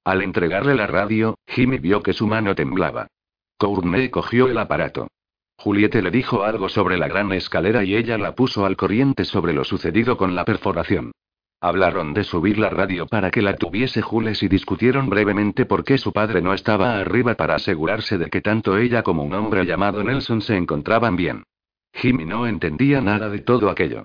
[0.05, 3.07] Al entregarle la radio, Jimmy vio que su mano temblaba.
[3.59, 5.09] Courtney cogió el aparato.
[5.59, 9.53] Juliette le dijo algo sobre la gran escalera y ella la puso al corriente sobre
[9.53, 11.13] lo sucedido con la perforación.
[11.61, 15.99] Hablaron de subir la radio para que la tuviese Jules y discutieron brevemente por qué
[15.99, 20.03] su padre no estaba arriba para asegurarse de que tanto ella como un hombre llamado
[20.03, 21.45] Nelson se encontraban bien.
[21.93, 24.05] Jimmy no entendía nada de todo aquello.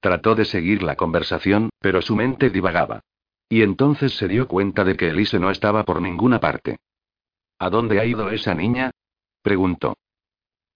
[0.00, 3.02] Trató de seguir la conversación, pero su mente divagaba.
[3.48, 6.78] Y entonces se dio cuenta de que Elise no estaba por ninguna parte.
[7.58, 8.90] ¿A dónde ha ido esa niña?
[9.42, 9.96] preguntó.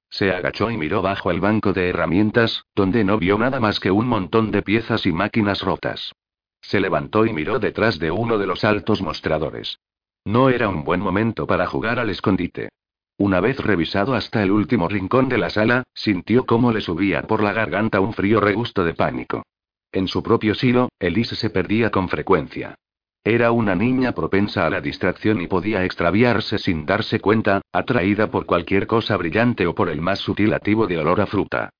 [0.08, 3.90] Se agachó y miró bajo el banco de herramientas, donde no vio nada más que
[3.90, 6.12] un montón de piezas y máquinas rotas.
[6.60, 9.78] Se levantó y miró detrás de uno de los altos mostradores.
[10.24, 12.70] No era un buen momento para jugar al escondite.
[13.16, 17.42] Una vez revisado hasta el último rincón de la sala, sintió cómo le subía por
[17.42, 19.42] la garganta un frío regusto de pánico.
[19.92, 22.76] En su propio silo, Elise se perdía con frecuencia.
[23.24, 28.46] Era una niña propensa a la distracción y podía extraviarse sin darse cuenta, atraída por
[28.46, 31.70] cualquier cosa brillante o por el más sutil ativo de olor a fruta.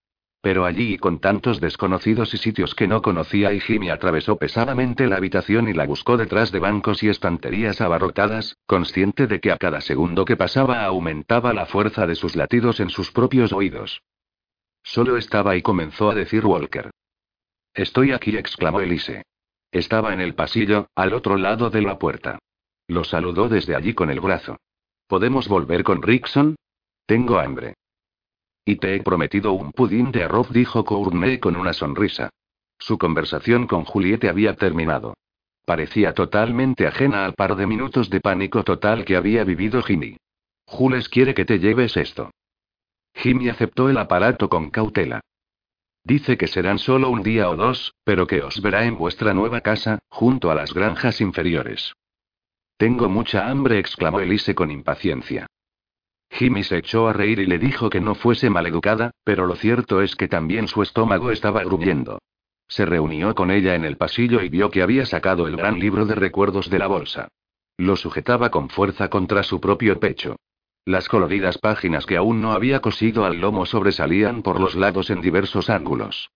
[0.42, 5.16] Pero allí y con tantos desconocidos y sitios que no conocía Jimmy atravesó pesadamente la
[5.16, 9.80] habitación y la buscó detrás de bancos y estanterías abarrotadas, consciente de que a cada
[9.80, 14.02] segundo que pasaba aumentaba la fuerza de sus latidos en sus propios oídos.
[14.82, 16.90] Solo estaba y comenzó a decir Walker.
[17.74, 19.22] Estoy aquí, exclamó Elise.
[19.70, 22.38] Estaba en el pasillo, al otro lado de la puerta.
[22.88, 24.56] Lo saludó desde allí con el brazo.
[25.06, 26.56] ¿Podemos volver con Rickson?
[27.06, 27.74] Tengo hambre.
[28.64, 32.30] Y te he prometido un pudín de arroz, dijo Courtney con una sonrisa.
[32.78, 35.14] Su conversación con Juliette había terminado.
[35.64, 40.16] Parecía totalmente ajena al par de minutos de pánico total que había vivido Jimmy.
[40.64, 42.30] Jules quiere que te lleves esto.
[43.14, 45.20] Jimmy aceptó el aparato con cautela.
[46.04, 49.60] Dice que serán solo un día o dos, pero que os verá en vuestra nueva
[49.60, 51.94] casa, junto a las granjas inferiores.
[52.76, 55.46] Tengo mucha hambre, exclamó Elise con impaciencia.
[56.30, 60.00] Jimmy se echó a reír y le dijo que no fuese maleducada, pero lo cierto
[60.00, 62.20] es que también su estómago estaba gruñendo.
[62.68, 66.06] Se reunió con ella en el pasillo y vio que había sacado el gran libro
[66.06, 67.28] de recuerdos de la bolsa.
[67.76, 70.36] Lo sujetaba con fuerza contra su propio pecho.
[70.84, 75.20] Las coloridas páginas que aún no había cosido al lomo sobresalían por los lados en
[75.20, 76.30] diversos ángulos.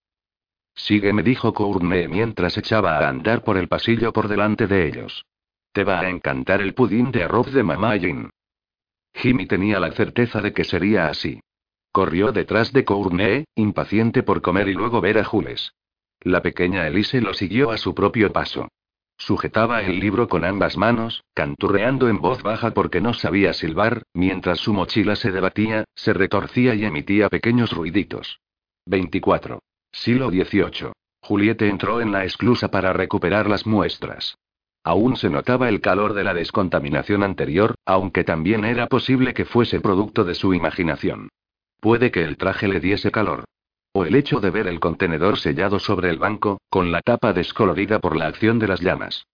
[0.74, 5.24] Sígueme, dijo Courtney mientras echaba a andar por el pasillo por delante de ellos.
[5.72, 8.30] Te va a encantar el pudín de arroz de mamá Jean.
[9.14, 11.40] Jimmy tenía la certeza de que sería así.
[11.92, 15.72] Corrió detrás de Courtney, impaciente por comer y luego ver a Jules.
[16.20, 18.68] La pequeña Elise lo siguió a su propio paso.
[19.16, 24.59] Sujetaba el libro con ambas manos, canturreando en voz baja porque no sabía silbar, mientras
[24.59, 28.40] su mochila se debatía, se retorcía y emitía pequeños ruiditos.
[28.87, 29.61] 24.
[29.92, 30.92] Siglo XVIII.
[31.22, 34.37] Juliette entró en la esclusa para recuperar las muestras.
[34.83, 39.81] Aún se notaba el calor de la descontaminación anterior, aunque también era posible que fuese
[39.81, 41.31] producto de su imaginación.
[41.81, 43.44] Puede que el traje le diese calor.
[43.96, 48.00] O el hecho de ver el contenedor sellado sobre el banco, con la tapa descolorida
[48.00, 49.24] por la acción de las llamas.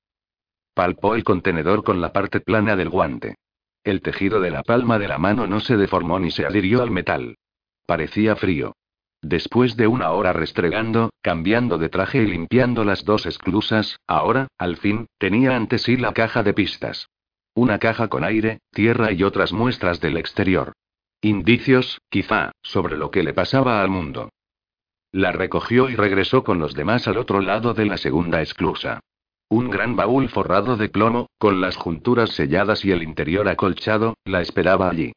[0.74, 3.36] Palpó el contenedor con la parte plana del guante.
[3.84, 6.90] El tejido de la palma de la mano no se deformó ni se adhirió al
[6.90, 7.38] metal.
[7.86, 8.74] Parecía frío.
[9.22, 14.76] Después de una hora restregando, cambiando de traje y limpiando las dos esclusas, ahora, al
[14.76, 17.08] fin, tenía ante sí la caja de pistas.
[17.54, 20.74] Una caja con aire, tierra y otras muestras del exterior.
[21.22, 24.28] Indicios, quizá, sobre lo que le pasaba al mundo.
[25.12, 29.00] La recogió y regresó con los demás al otro lado de la segunda esclusa.
[29.48, 34.40] Un gran baúl forrado de plomo, con las junturas selladas y el interior acolchado, la
[34.40, 35.12] esperaba allí.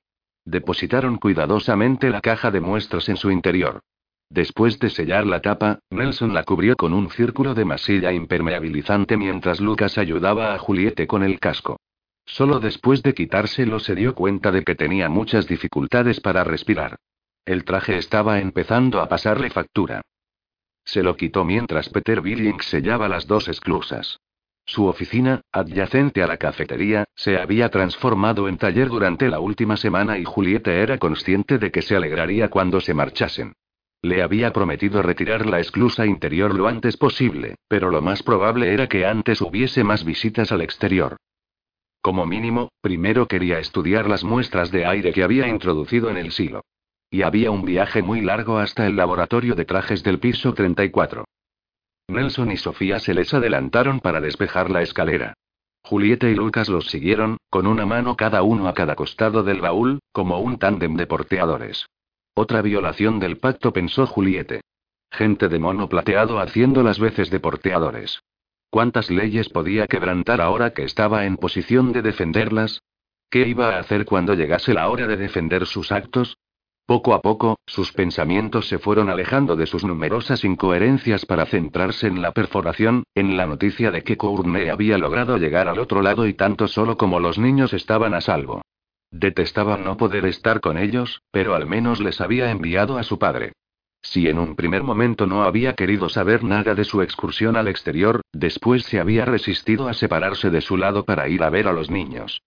[0.46, 3.82] Depositaron cuidadosamente la caja de muestras en su interior.
[4.32, 9.62] Después de sellar la tapa, Nelson la cubrió con un círculo de masilla impermeabilizante mientras
[9.62, 11.78] Lucas ayudaba a Juliette con el casco.
[12.26, 16.96] Solo después de quitárselo se dio cuenta de que tenía muchas dificultades para respirar.
[17.46, 20.02] El traje estaba empezando a pasarle factura.
[20.86, 24.20] Se lo quitó mientras Peter Billings sellaba las dos esclusas.
[24.66, 30.18] Su oficina, adyacente a la cafetería, se había transformado en taller durante la última semana
[30.18, 33.54] y Julieta era consciente de que se alegraría cuando se marchasen.
[34.02, 38.88] Le había prometido retirar la esclusa interior lo antes posible, pero lo más probable era
[38.88, 41.18] que antes hubiese más visitas al exterior.
[42.02, 46.64] Como mínimo, primero quería estudiar las muestras de aire que había introducido en el silo.
[47.14, 51.26] Y había un viaje muy largo hasta el laboratorio de trajes del piso 34.
[52.08, 55.36] Nelson y Sofía se les adelantaron para despejar la escalera.
[55.84, 60.00] Julieta y Lucas los siguieron, con una mano cada uno a cada costado del baúl,
[60.12, 61.86] como un tándem de porteadores.
[62.34, 64.62] Otra violación del pacto, pensó Juliette.
[65.12, 68.24] Gente de mono plateado haciendo las veces de porteadores.
[68.72, 72.82] ¿Cuántas leyes podía quebrantar ahora que estaba en posición de defenderlas?
[73.30, 76.38] ¿Qué iba a hacer cuando llegase la hora de defender sus actos?
[76.86, 82.22] Poco a poco, sus pensamientos se fueron alejando de sus numerosas incoherencias para centrarse en
[82.22, 86.34] la perforación, en la noticia de que Courtney había logrado llegar al otro lado y
[86.34, 88.62] tanto solo como los niños estaban a salvo.
[89.12, 93.54] Detestaba no poder estar con ellos, pero al menos les había enviado a su padre.
[94.02, 98.22] Si en un primer momento no había querido saber nada de su excursión al exterior,
[98.34, 101.90] después se había resistido a separarse de su lado para ir a ver a los
[101.90, 102.42] niños.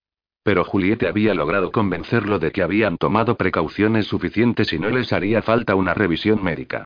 [0.46, 5.42] Pero Juliette había logrado convencerlo de que habían tomado precauciones suficientes y no les haría
[5.42, 6.84] falta una revisión médica.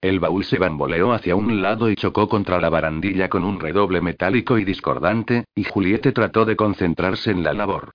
[0.00, 4.00] El baúl se bamboleó hacia un lado y chocó contra la barandilla con un redoble
[4.00, 7.90] metálico y discordante, y Juliette trató de concentrarse en la labor.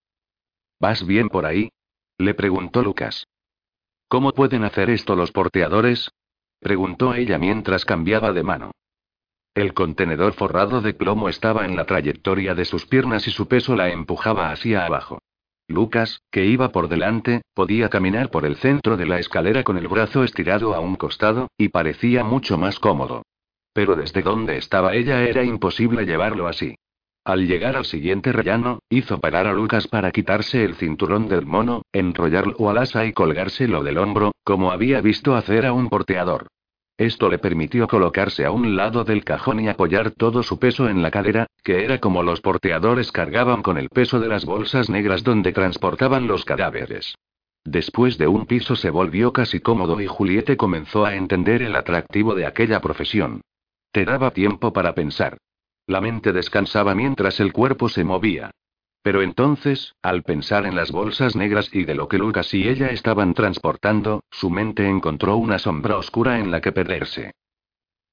[0.79, 1.71] ¿Vas bien por ahí?
[2.19, 3.25] le preguntó Lucas.
[4.07, 6.11] ¿Cómo pueden hacer esto los porteadores?
[6.59, 8.71] preguntó ella mientras cambiaba de mano.
[9.55, 13.73] El contenedor forrado de plomo estaba en la trayectoria de sus piernas y su peso
[13.77, 15.19] la empujaba hacia abajo.
[15.69, 19.87] Lucas, que iba por delante, podía caminar por el centro de la escalera con el
[19.87, 23.23] brazo estirado a un costado, y parecía mucho más cómodo.
[23.71, 26.75] Pero desde donde estaba ella era imposible llevarlo así.
[27.23, 31.83] Al llegar al siguiente rellano, hizo parar a Lucas para quitarse el cinturón del mono,
[31.93, 36.47] enrollarlo al asa y colgárselo del hombro, como había visto hacer a un porteador.
[36.97, 41.01] Esto le permitió colocarse a un lado del cajón y apoyar todo su peso en
[41.01, 45.23] la cadera, que era como los porteadores cargaban con el peso de las bolsas negras
[45.23, 47.15] donde transportaban los cadáveres.
[47.65, 52.33] Después de un piso se volvió casi cómodo y Juliette comenzó a entender el atractivo
[52.33, 53.41] de aquella profesión.
[53.91, 55.37] Te daba tiempo para pensar.
[55.87, 58.51] La mente descansaba mientras el cuerpo se movía.
[59.05, 62.87] Pero entonces, al pensar en las bolsas negras y de lo que Lucas y ella
[62.87, 67.35] estaban transportando, su mente encontró una sombra oscura en la que perderse.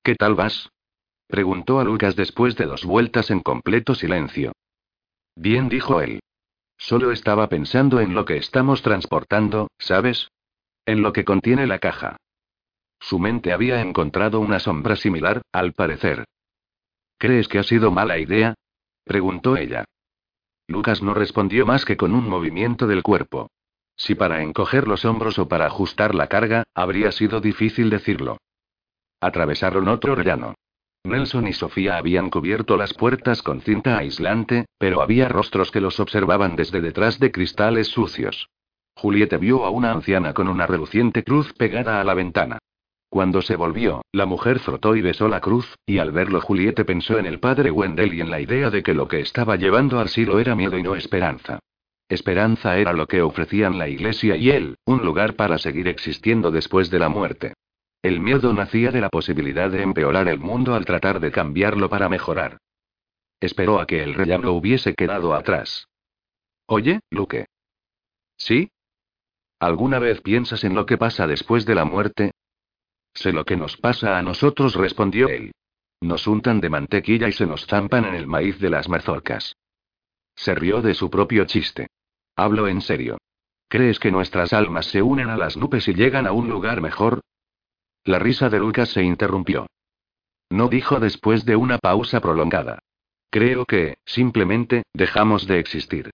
[0.05, 0.69] ¿Qué tal vas?
[1.29, 4.53] preguntó a Lucas después de dos vueltas en completo silencio.
[5.35, 6.21] Bien, dijo él.
[6.77, 10.29] Solo estaba pensando en lo que estamos transportando, ¿sabes?
[10.85, 12.19] En lo que contiene la caja.
[13.01, 16.27] Su mente había encontrado una sombra similar, al parecer.
[17.17, 18.53] ¿Crees que ha sido mala idea?
[19.07, 19.87] preguntó ella.
[20.73, 23.51] Lucas no respondió más que con un movimiento del cuerpo.
[23.95, 28.39] Si para encoger los hombros o para ajustar la carga, habría sido difícil decirlo.
[29.21, 30.55] Atravesaron otro rellano.
[31.05, 36.01] Nelson y Sofía habían cubierto las puertas con cinta aislante, pero había rostros que los
[36.01, 38.49] observaban desde detrás de cristales sucios.
[38.97, 42.59] Juliette vio a una anciana con una reluciente cruz pegada a la ventana.
[43.13, 47.19] Cuando se volvió, la mujer frotó y besó la cruz, y al verlo Juliette pensó
[47.19, 50.09] en el padre Wendell y en la idea de que lo que estaba llevando al
[50.09, 51.59] silo era miedo y no esperanza.
[52.09, 56.89] Esperanza era lo que ofrecían la iglesia y él, un lugar para seguir existiendo después
[56.89, 57.53] de la muerte.
[58.01, 62.09] El miedo nacía de la posibilidad de empeorar el mundo al tratar de cambiarlo para
[62.09, 62.57] mejorar.
[63.41, 65.87] Esperó a que el rellano hubiese quedado atrás.
[66.65, 67.45] Oye, Luke.
[68.39, 68.71] ¿Sí?
[69.61, 72.32] ¿Alguna vez piensas en lo que pasa después de la muerte?
[73.15, 75.53] Sé lo que nos pasa a nosotros, respondió él.
[76.01, 79.55] Nos untan de mantequilla y se nos zampan en el maíz de las mazorcas.
[80.35, 81.89] Se rió de su propio chiste.
[82.37, 83.19] Hablo en serio.
[83.69, 87.21] ¿Crees que nuestras almas se unen a las nubes y llegan a un lugar mejor?
[88.05, 89.67] La risa de Lucas se interrumpió.
[90.51, 92.81] No dijo después de una pausa prolongada.
[93.31, 96.11] Creo que, simplemente, dejamos de existir.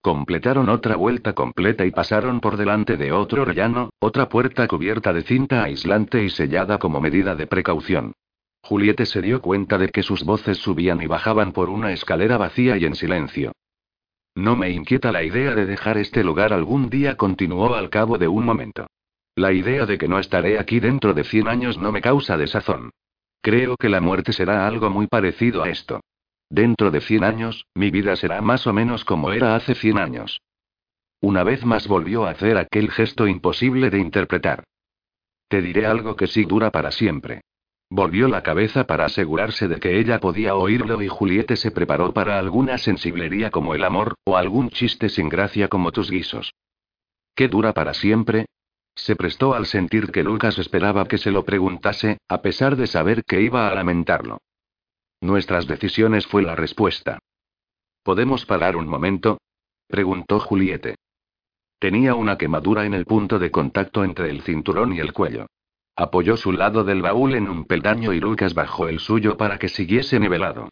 [0.00, 5.22] Completaron otra vuelta completa y pasaron por delante de otro rellano, otra puerta cubierta de
[5.22, 8.12] cinta aislante y sellada como medida de precaución.
[8.62, 12.76] Juliette se dio cuenta de que sus voces subían y bajaban por una escalera vacía
[12.76, 13.52] y en silencio.
[14.34, 18.28] No me inquieta la idea de dejar este lugar algún día, continuó al cabo de
[18.28, 18.86] un momento.
[19.34, 22.90] La idea de que no estaré aquí dentro de 100 años no me causa desazón.
[23.40, 26.00] Creo que la muerte será algo muy parecido a esto.
[26.50, 30.40] Dentro de 100 años, mi vida será más o menos como era hace 100 años.
[31.20, 34.64] Una vez más volvió a hacer aquel gesto imposible de interpretar.
[35.48, 37.42] Te diré algo que sí dura para siempre.
[37.90, 42.38] Volvió la cabeza para asegurarse de que ella podía oírlo y Juliette se preparó para
[42.38, 46.52] alguna sensiblería como el amor, o algún chiste sin gracia como tus guisos.
[47.34, 48.46] ¿Qué dura para siempre?
[48.94, 53.22] Se prestó al sentir que Lucas esperaba que se lo preguntase, a pesar de saber
[53.24, 54.38] que iba a lamentarlo.
[55.20, 57.18] Nuestras decisiones fue la respuesta.
[58.02, 59.38] ¿Podemos parar un momento?
[59.88, 60.94] preguntó Juliette.
[61.78, 65.46] Tenía una quemadura en el punto de contacto entre el cinturón y el cuello.
[65.96, 69.68] Apoyó su lado del baúl en un peldaño y Lucas bajó el suyo para que
[69.68, 70.68] siguiese nivelado.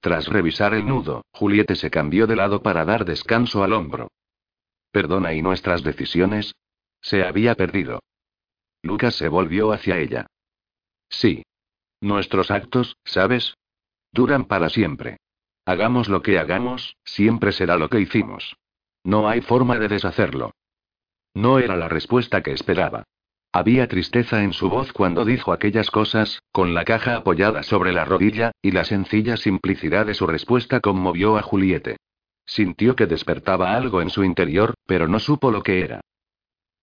[0.00, 4.08] Tras revisar el nudo, Juliette se cambió de lado para dar descanso al hombro.
[4.92, 6.54] ¿Perdona y nuestras decisiones?
[7.00, 8.00] Se había perdido.
[8.82, 10.26] Lucas se volvió hacia ella.
[11.08, 11.42] Sí.
[12.00, 13.54] Nuestros actos, ¿sabes?
[14.18, 15.18] Duran para siempre.
[15.64, 18.56] Hagamos lo que hagamos, siempre será lo que hicimos.
[19.04, 20.50] No hay forma de deshacerlo.
[21.34, 23.04] No era la respuesta que esperaba.
[23.52, 28.04] Había tristeza en su voz cuando dijo aquellas cosas, con la caja apoyada sobre la
[28.04, 31.96] rodilla, y la sencilla simplicidad de su respuesta conmovió a Juliette.
[32.44, 36.00] Sintió que despertaba algo en su interior, pero no supo lo que era.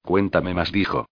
[0.04, 1.10] Cuéntame más, dijo.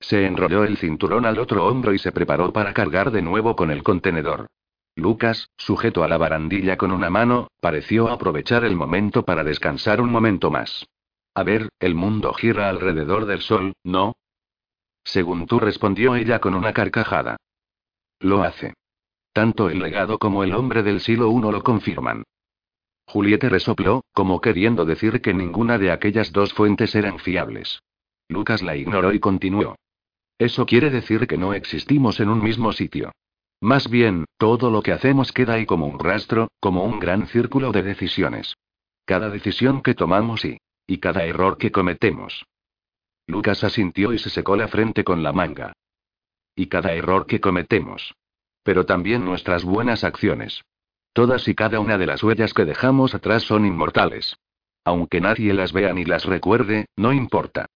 [0.00, 3.70] Se enrolló el cinturón al otro hombro y se preparó para cargar de nuevo con
[3.70, 4.48] el contenedor.
[4.96, 10.10] Lucas, sujeto a la barandilla con una mano, pareció aprovechar el momento para descansar un
[10.10, 10.86] momento más.
[11.34, 14.16] A ver, el mundo gira alrededor del sol, ¿no?
[15.04, 17.36] Según tú respondió ella con una carcajada.
[18.20, 18.72] Lo hace.
[19.34, 22.24] Tanto el legado como el hombre del siglo I lo confirman.
[23.06, 27.82] Juliette resopló, como queriendo decir que ninguna de aquellas dos fuentes eran fiables.
[28.28, 29.76] Lucas la ignoró y continuó.
[30.38, 33.12] Eso quiere decir que no existimos en un mismo sitio.
[33.60, 37.72] Más bien, todo lo que hacemos queda ahí como un rastro, como un gran círculo
[37.72, 38.54] de decisiones.
[39.04, 40.58] Cada decisión que tomamos y...
[40.86, 42.44] y cada error que cometemos.
[43.26, 45.72] Lucas asintió y se secó la frente con la manga.
[46.54, 48.14] Y cada error que cometemos.
[48.62, 50.62] Pero también nuestras buenas acciones.
[51.12, 54.36] Todas y cada una de las huellas que dejamos atrás son inmortales.
[54.84, 57.66] Aunque nadie las vea ni las recuerde, no importa.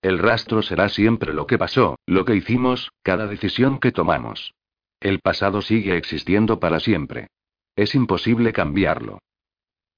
[0.00, 4.54] El rastro será siempre lo que pasó, lo que hicimos, cada decisión que tomamos.
[5.04, 7.26] El pasado sigue existiendo para siempre.
[7.76, 9.18] Es imposible cambiarlo.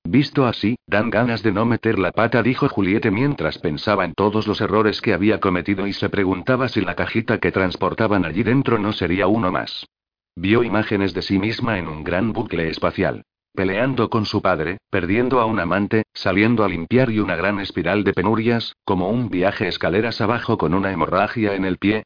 [0.03, 4.49] Visto así, dan ganas de no meter la pata, dijo Juliette mientras pensaba en todos
[4.49, 8.81] los errores que había cometido y se preguntaba si la cajita que transportaban allí dentro
[8.81, 9.87] no sería uno más.
[10.35, 13.23] Vio imágenes de sí misma en un gran bucle espacial
[13.57, 18.05] peleando con su padre, perdiendo a un amante, saliendo a limpiar y una gran espiral
[18.05, 22.05] de penurias, como un viaje escaleras abajo con una hemorragia en el pie.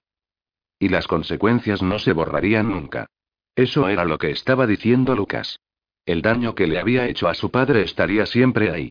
[0.81, 3.07] Y las consecuencias no se borrarían nunca.
[3.55, 5.61] Eso era lo que estaba diciendo Lucas.
[6.07, 8.91] El daño que le había hecho a su padre estaría siempre ahí.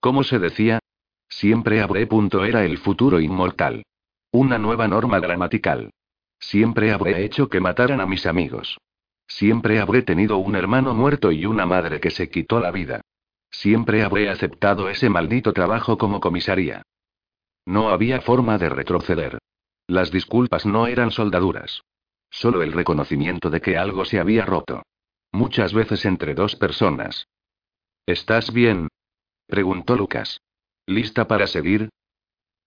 [0.00, 0.78] ¿Cómo se decía?
[1.28, 2.06] Siempre habré.
[2.46, 3.82] Era el futuro inmortal.
[4.30, 5.90] Una nueva norma gramatical.
[6.38, 8.78] Siempre habré hecho que mataran a mis amigos.
[9.26, 13.00] Siempre habré tenido un hermano muerto y una madre que se quitó la vida.
[13.50, 16.82] Siempre habré aceptado ese maldito trabajo como comisaría.
[17.64, 19.38] No había forma de retroceder.
[19.90, 21.82] Las disculpas no eran soldaduras.
[22.30, 24.84] Solo el reconocimiento de que algo se había roto.
[25.32, 27.26] Muchas veces entre dos personas.
[28.06, 28.86] ¿Estás bien?
[29.48, 30.40] preguntó Lucas.
[30.86, 31.88] ¿Lista para seguir?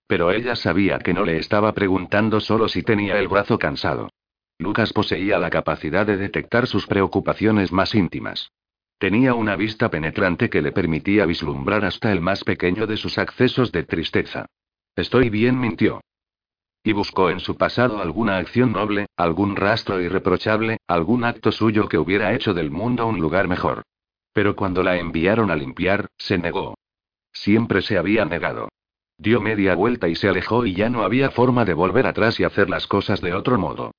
[0.05, 4.09] Pero ella sabía que no le estaba preguntando solo si tenía el brazo cansado.
[4.57, 8.51] Lucas poseía la capacidad de detectar sus preocupaciones más íntimas.
[8.97, 13.71] Tenía una vista penetrante que le permitía vislumbrar hasta el más pequeño de sus accesos
[13.71, 14.47] de tristeza.
[14.97, 16.01] Estoy bien, mintió.
[16.83, 21.97] Y buscó en su pasado alguna acción noble, algún rastro irreprochable, algún acto suyo que
[21.97, 23.83] hubiera hecho del mundo un lugar mejor.
[24.33, 26.75] Pero cuando la enviaron a limpiar, se negó.
[27.31, 28.69] Siempre se había negado.
[29.17, 32.43] Dio media vuelta y se alejó y ya no había forma de volver atrás y
[32.43, 33.91] hacer las cosas de otro modo.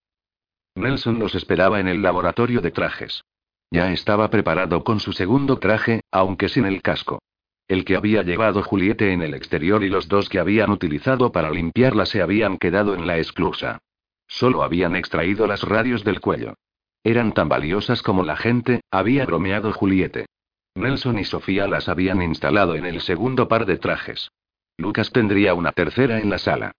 [0.74, 3.22] Nelson los esperaba en el laboratorio de trajes.
[3.70, 7.20] Ya estaba preparado con su segundo traje, aunque sin el casco.
[7.66, 11.50] El que había llevado Juliette en el exterior y los dos que habían utilizado para
[11.50, 13.78] limpiarla se habían quedado en la esclusa.
[14.26, 16.54] Solo habían extraído las radios del cuello.
[17.02, 20.26] Eran tan valiosas como la gente, había bromeado Juliette.
[20.74, 24.30] Nelson y Sofía las habían instalado en el segundo par de trajes.
[24.76, 26.72] Lucas tendría una tercera en la sala.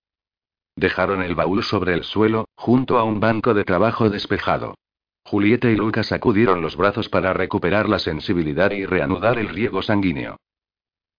[0.75, 4.75] Dejaron el baúl sobre el suelo, junto a un banco de trabajo despejado.
[5.23, 10.38] Julieta y Lucas sacudieron los brazos para recuperar la sensibilidad y reanudar el riego sanguíneo.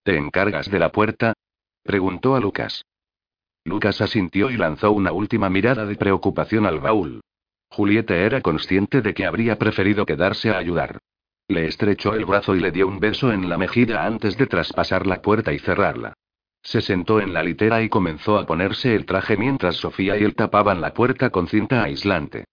[0.07, 1.33] ¿Te encargas de la puerta?
[1.83, 2.85] preguntó a Lucas.
[3.65, 7.19] Lucas asintió y lanzó una última mirada de preocupación al baúl.
[7.69, 10.99] Julieta era consciente de que habría preferido quedarse a ayudar.
[11.49, 15.05] Le estrechó el brazo y le dio un beso en la mejilla antes de traspasar
[15.07, 16.13] la puerta y cerrarla.
[16.61, 20.35] Se sentó en la litera y comenzó a ponerse el traje mientras Sofía y él
[20.35, 22.45] tapaban la puerta con cinta aislante.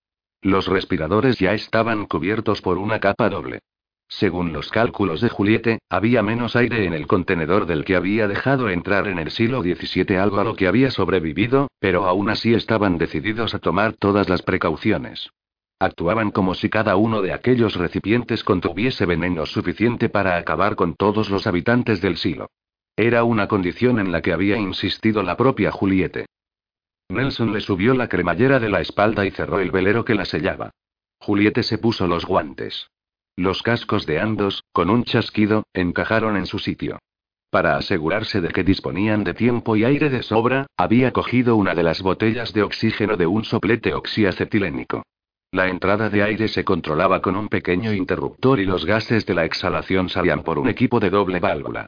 [0.42, 3.61] Los respiradores ya estaban cubiertos por una capa doble.
[4.09, 8.68] Según los cálculos de Juliette, había menos aire en el contenedor del que había dejado
[8.68, 12.98] entrar en el siglo XVII algo a lo que había sobrevivido, pero aún así estaban
[12.98, 15.30] decididos a tomar todas las precauciones.
[15.80, 21.30] Actuaban como si cada uno de aquellos recipientes contuviese veneno suficiente para acabar con todos
[21.30, 22.48] los habitantes del silo.
[22.96, 26.26] Era una condición en la que había insistido la propia Juliette.
[27.09, 30.70] Nelson le subió la cremallera de la espalda y cerró el velero que la sellaba.
[31.18, 32.88] Juliette se puso los guantes.
[33.37, 37.01] Los cascos de ambos, con un chasquido, encajaron en su sitio.
[37.51, 41.82] Para asegurarse de que disponían de tiempo y aire de sobra, había cogido una de
[41.82, 45.03] las botellas de oxígeno de un soplete oxiacetilénico.
[45.51, 49.45] La entrada de aire se controlaba con un pequeño interruptor y los gases de la
[49.45, 51.87] exhalación salían por un equipo de doble válvula.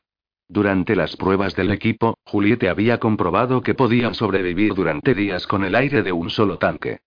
[0.49, 5.74] Durante las pruebas del equipo, Juliette había comprobado que podían sobrevivir durante días con el
[5.74, 7.01] aire de un solo tanque.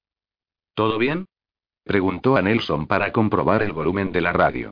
[0.73, 1.25] ¿Todo bien?
[1.83, 4.71] Preguntó a Nelson para comprobar el volumen de la radio.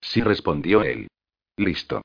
[0.00, 1.08] Sí respondió él.
[1.56, 2.02] Listo.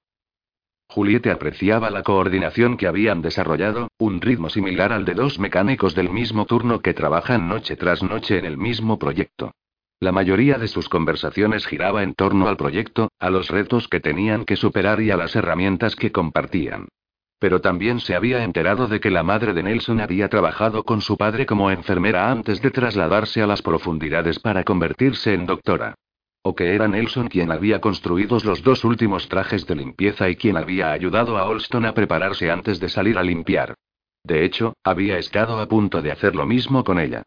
[0.87, 6.09] Juliette apreciaba la coordinación que habían desarrollado, un ritmo similar al de dos mecánicos del
[6.09, 9.53] mismo turno que trabajan noche tras noche en el mismo proyecto.
[10.01, 14.45] La mayoría de sus conversaciones giraba en torno al proyecto, a los retos que tenían
[14.45, 16.87] que superar y a las herramientas que compartían.
[17.41, 21.17] Pero también se había enterado de que la madre de Nelson había trabajado con su
[21.17, 25.95] padre como enfermera antes de trasladarse a las profundidades para convertirse en doctora.
[26.43, 30.55] O que era Nelson quien había construido los dos últimos trajes de limpieza y quien
[30.55, 33.73] había ayudado a Olston a prepararse antes de salir a limpiar.
[34.23, 37.23] De hecho, había estado a punto de hacer lo mismo con ella.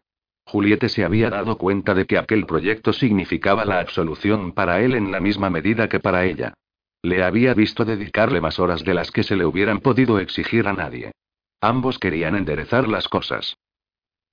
[0.46, 5.10] Juliette se había dado cuenta de que aquel proyecto significaba la absolución para él en
[5.10, 6.54] la misma medida que para ella.
[7.04, 10.72] Le había visto dedicarle más horas de las que se le hubieran podido exigir a
[10.72, 11.12] nadie.
[11.60, 13.58] Ambos querían enderezar las cosas.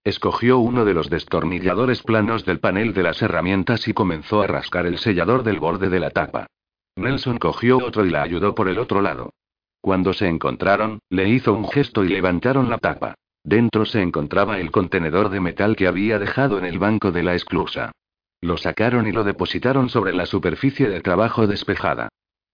[0.05, 4.86] Escogió uno de los destornilladores planos del panel de las herramientas y comenzó a rascar
[4.86, 6.47] el sellador del borde de la tapa.
[6.95, 9.34] Nelson cogió otro y la ayudó por el otro lado.
[9.82, 13.15] Cuando se encontraron, le hizo un gesto y levantaron la tapa.
[13.43, 17.36] Dentro se encontraba el contenedor de metal que había dejado en el banco de la
[17.36, 17.91] esclusa.
[18.39, 22.07] Lo sacaron y lo depositaron sobre la superficie de trabajo despejada.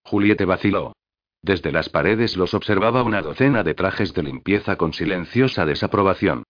[0.08, 0.94] Juliette vaciló.
[1.42, 6.44] Desde las paredes los observaba una docena de trajes de limpieza con silenciosa desaprobación.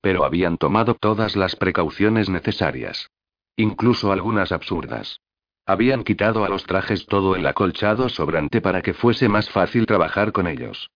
[0.00, 3.10] Pero habían tomado todas las precauciones necesarias.
[3.54, 5.20] Incluso algunas absurdas.
[5.66, 10.32] Habían quitado a los trajes todo el acolchado sobrante para que fuese más fácil trabajar
[10.32, 10.90] con ellos.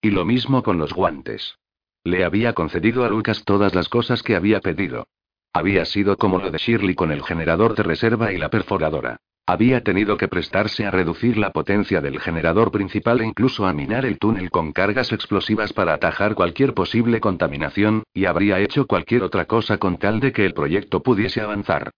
[0.00, 1.58] Y lo mismo con los guantes.
[2.04, 5.08] Le había concedido a Lucas todas las cosas que había pedido.
[5.52, 9.20] Había sido como lo de Shirley con el generador de reserva y la perforadora.
[9.46, 14.06] Había tenido que prestarse a reducir la potencia del generador principal e incluso a minar
[14.06, 19.46] el túnel con cargas explosivas para atajar cualquier posible contaminación, y habría hecho cualquier otra
[19.46, 21.90] cosa con tal de que el proyecto pudiese avanzar.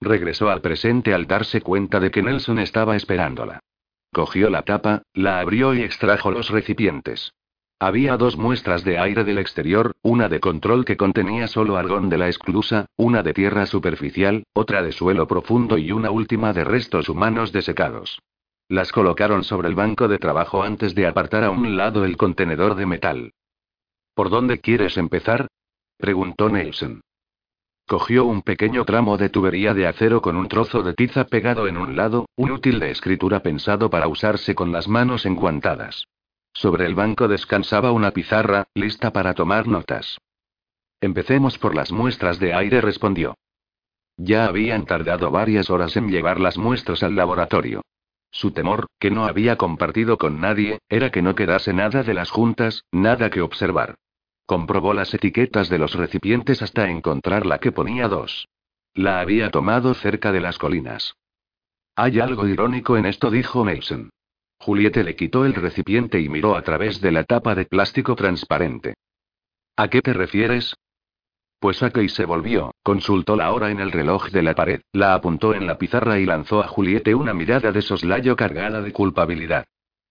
[0.00, 3.60] Regresó al presente al darse cuenta de que Nelson estaba esperándola.
[4.12, 7.32] Cogió la tapa, la abrió y extrajo los recipientes.
[7.82, 12.16] Había dos muestras de aire del exterior, una de control que contenía solo argón de
[12.16, 17.08] la esclusa, una de tierra superficial, otra de suelo profundo y una última de restos
[17.08, 18.20] humanos desecados.
[18.68, 22.76] Las colocaron sobre el banco de trabajo antes de apartar a un lado el contenedor
[22.76, 23.32] de metal.
[24.14, 25.48] ¿Por dónde quieres empezar?
[25.96, 27.00] preguntó Nelson.
[27.88, 31.76] Cogió un pequeño tramo de tubería de acero con un trozo de tiza pegado en
[31.76, 36.04] un lado, un útil de escritura pensado para usarse con las manos enguantadas.
[36.52, 40.18] Sobre el banco descansaba una pizarra, lista para tomar notas.
[41.00, 43.36] Empecemos por las muestras de aire, respondió.
[44.16, 47.82] Ya habían tardado varias horas en llevar las muestras al laboratorio.
[48.30, 52.30] Su temor, que no había compartido con nadie, era que no quedase nada de las
[52.30, 53.96] juntas, nada que observar.
[54.46, 58.48] Comprobó las etiquetas de los recipientes hasta encontrar la que ponía dos.
[58.94, 61.14] La había tomado cerca de las colinas.
[61.96, 64.10] Hay algo irónico en esto, dijo Mason.
[64.64, 68.94] Juliette le quitó el recipiente y miró a través de la tapa de plástico transparente.
[69.76, 70.76] ¿A qué te refieres?
[71.58, 74.82] Pues a que y se volvió, consultó la hora en el reloj de la pared,
[74.92, 78.92] la apuntó en la pizarra y lanzó a Juliette una mirada de soslayo cargada de
[78.92, 79.64] culpabilidad.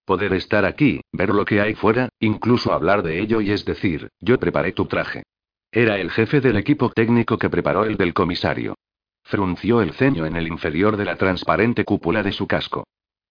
[0.03, 4.09] Poder estar aquí, ver lo que hay fuera, incluso hablar de ello y es decir,
[4.19, 5.23] yo preparé tu traje.
[5.71, 8.75] Era el jefe del equipo técnico que preparó el del comisario.
[9.23, 12.83] Frunció el ceño en el inferior de la transparente cúpula de su casco.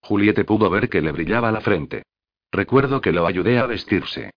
[0.02, 2.04] Juliette pudo ver que le brillaba la frente.
[2.52, 4.30] Recuerdo que lo ayudé a vestirse.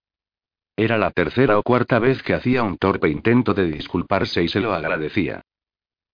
[0.76, 4.60] Era la tercera o cuarta vez que hacía un torpe intento de disculparse y se
[4.60, 5.42] lo agradecía.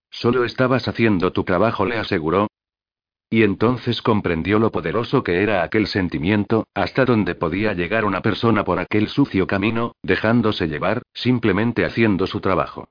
[0.09, 2.47] Solo estabas haciendo tu trabajo, le aseguró.
[3.29, 8.63] Y entonces comprendió lo poderoso que era aquel sentimiento, hasta donde podía llegar una persona
[8.63, 12.89] por aquel sucio camino, dejándose llevar, simplemente haciendo su trabajo.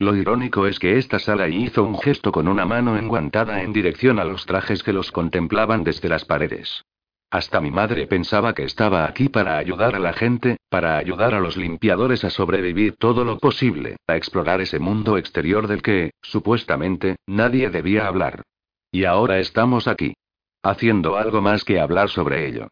[0.00, 4.18] Lo irónico es que esta sala hizo un gesto con una mano enguantada en dirección
[4.18, 6.86] a los trajes que los contemplaban desde las paredes.
[7.30, 11.40] Hasta mi madre pensaba que estaba aquí para ayudar a la gente, para ayudar a
[11.40, 17.16] los limpiadores a sobrevivir todo lo posible, a explorar ese mundo exterior del que, supuestamente,
[17.26, 18.42] nadie debía hablar.
[18.90, 20.14] Y ahora estamos aquí.
[20.62, 22.68] Haciendo algo más que hablar sobre ello.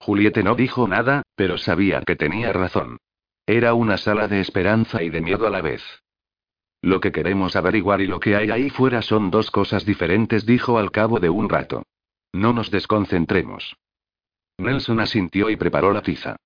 [0.00, 2.96] Juliette no dijo nada, pero sabía que tenía razón.
[3.44, 5.82] Era una sala de esperanza y de miedo a la vez.
[6.80, 10.78] Lo que queremos averiguar y lo que hay ahí fuera son dos cosas diferentes, dijo
[10.78, 11.82] al cabo de un rato.
[12.32, 13.76] No nos desconcentremos.
[14.58, 16.36] Nelson asintió y preparó la tiza.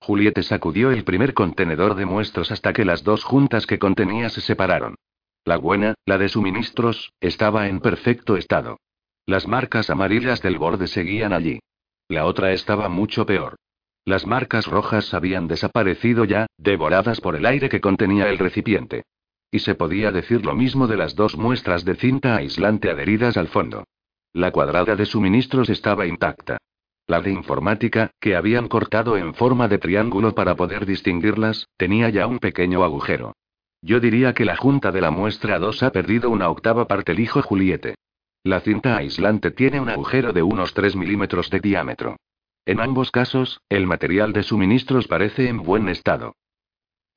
[0.00, 4.40] Juliette sacudió el primer contenedor de muestros hasta que las dos juntas que contenía se
[4.40, 4.96] separaron.
[5.44, 8.78] La buena, la de suministros, estaba en perfecto estado.
[9.26, 11.60] Las marcas amarillas del borde seguían allí.
[12.08, 13.56] La otra estaba mucho peor.
[14.04, 19.04] Las marcas rojas habían desaparecido ya, devoradas por el aire que contenía el recipiente.
[19.54, 23.48] Y se podía decir lo mismo de las dos muestras de cinta aislante adheridas al
[23.48, 23.84] fondo.
[24.32, 26.56] La cuadrada de suministros estaba intacta.
[27.06, 32.26] La de informática, que habían cortado en forma de triángulo para poder distinguirlas, tenía ya
[32.26, 33.34] un pequeño agujero.
[33.82, 37.42] Yo diría que la junta de la muestra 2 ha perdido una octava parte, dijo
[37.42, 37.96] Juliette.
[38.44, 42.16] La cinta aislante tiene un agujero de unos 3 milímetros de diámetro.
[42.64, 46.36] En ambos casos, el material de suministros parece en buen estado.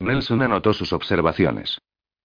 [0.00, 1.78] Nelson anotó sus observaciones.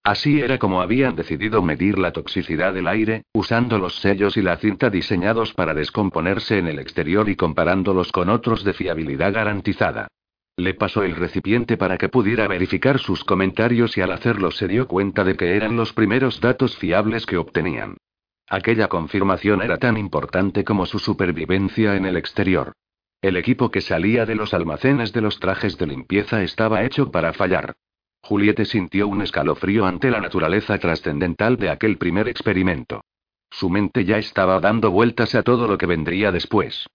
[0.04, 4.56] Así era como habían decidido medir la toxicidad del aire, usando los sellos y la
[4.56, 10.08] cinta diseñados para descomponerse en el exterior y comparándolos con otros de fiabilidad garantizada.
[10.56, 14.88] Le pasó el recipiente para que pudiera verificar sus comentarios y al hacerlo se dio
[14.88, 17.96] cuenta de que eran los primeros datos fiables que obtenían.
[18.48, 22.72] Aquella confirmación era tan importante como su supervivencia en el exterior.
[23.22, 27.32] El equipo que salía de los almacenes de los trajes de limpieza estaba hecho para
[27.32, 27.74] fallar.
[28.22, 33.02] Juliette sintió un escalofrío ante la naturaleza trascendental de aquel primer experimento.
[33.50, 36.86] Su mente ya estaba dando vueltas a todo lo que vendría después.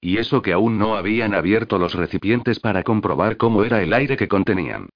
[0.00, 4.16] Y eso que aún no habían abierto los recipientes para comprobar cómo era el aire
[4.16, 4.88] que contenían.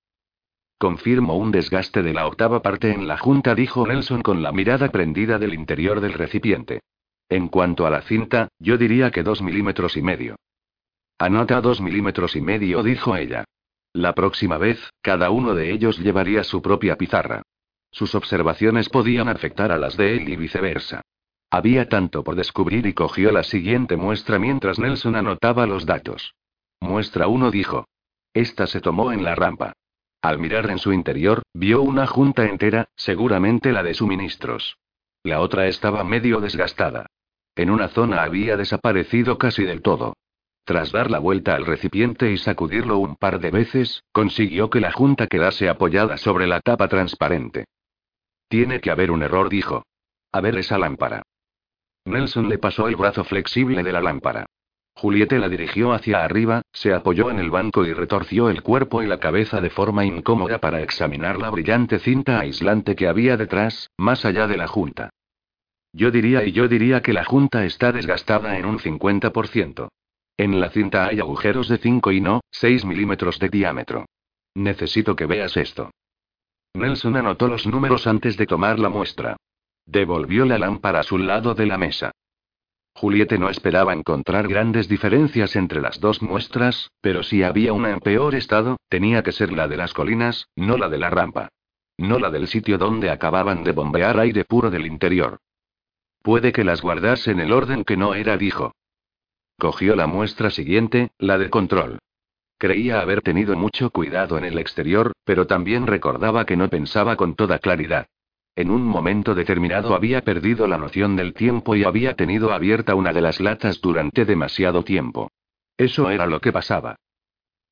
[0.79, 4.89] Confirmo un desgaste de la octava parte en la junta, dijo Nelson con la mirada
[4.91, 6.81] prendida del interior del recipiente.
[7.29, 10.37] En cuanto a la cinta, yo diría que dos milímetros y medio.
[11.19, 13.45] Anota dos milímetros y medio, dijo ella.
[13.93, 17.43] La próxima vez, cada uno de ellos llevaría su propia pizarra.
[17.91, 21.03] Sus observaciones podían afectar a las de él y viceversa.
[21.51, 26.35] Había tanto por descubrir y cogió la siguiente muestra mientras Nelson anotaba los datos.
[26.81, 27.89] Muestra 1 dijo.
[28.33, 29.73] Esta se tomó en la rampa.
[30.23, 34.77] Al mirar en su interior, vio una junta entera, seguramente la de suministros.
[35.25, 37.07] La otra estaba medio desgastada.
[37.57, 40.15] en una zona había desaparecido casi del todo.
[40.71, 44.93] Tras dar la vuelta al recipiente y sacudirlo un par de veces, consiguió que la
[44.93, 47.65] junta quedase apoyada sobre la tapa transparente.
[48.49, 49.83] Tiene que haber un error, dijo.
[50.31, 51.23] A ver esa lámpara.
[52.05, 54.47] Nelson le pasó el brazo flexible de la lámpara.
[54.95, 59.09] Juliette la dirigió hacia arriba, se apoyó en el banco y retorció el cuerpo y
[59.09, 64.25] la cabeza de forma incómoda para examinar la brillante cinta aislante que había detrás, más
[64.25, 65.11] allá de la junta.
[65.93, 69.89] Yo diría y yo diría que la junta está desgastada en un 50%.
[70.41, 74.07] En la cinta hay agujeros de 5 y no, 6 milímetros de diámetro.
[74.55, 75.91] Necesito que veas esto.
[76.73, 79.37] Nelson anotó los números antes de tomar la muestra.
[79.85, 82.13] Devolvió la lámpara a su lado de la mesa.
[82.95, 88.01] Juliette no esperaba encontrar grandes diferencias entre las dos muestras, pero si había una en
[88.01, 91.51] peor estado, tenía que ser la de las colinas, no la de la rampa.
[91.99, 95.37] No la del sitio donde acababan de bombear aire puro del interior.
[96.23, 98.73] Puede que las guardase en el orden que no era, dijo.
[99.61, 101.99] Cogió la muestra siguiente, la de control.
[102.57, 107.35] Creía haber tenido mucho cuidado en el exterior, pero también recordaba que no pensaba con
[107.35, 108.07] toda claridad.
[108.57, 113.13] En un momento determinado había perdido la noción del tiempo y había tenido abierta una
[113.13, 115.31] de las latas durante demasiado tiempo.
[115.77, 116.97] Eso era lo que pasaba.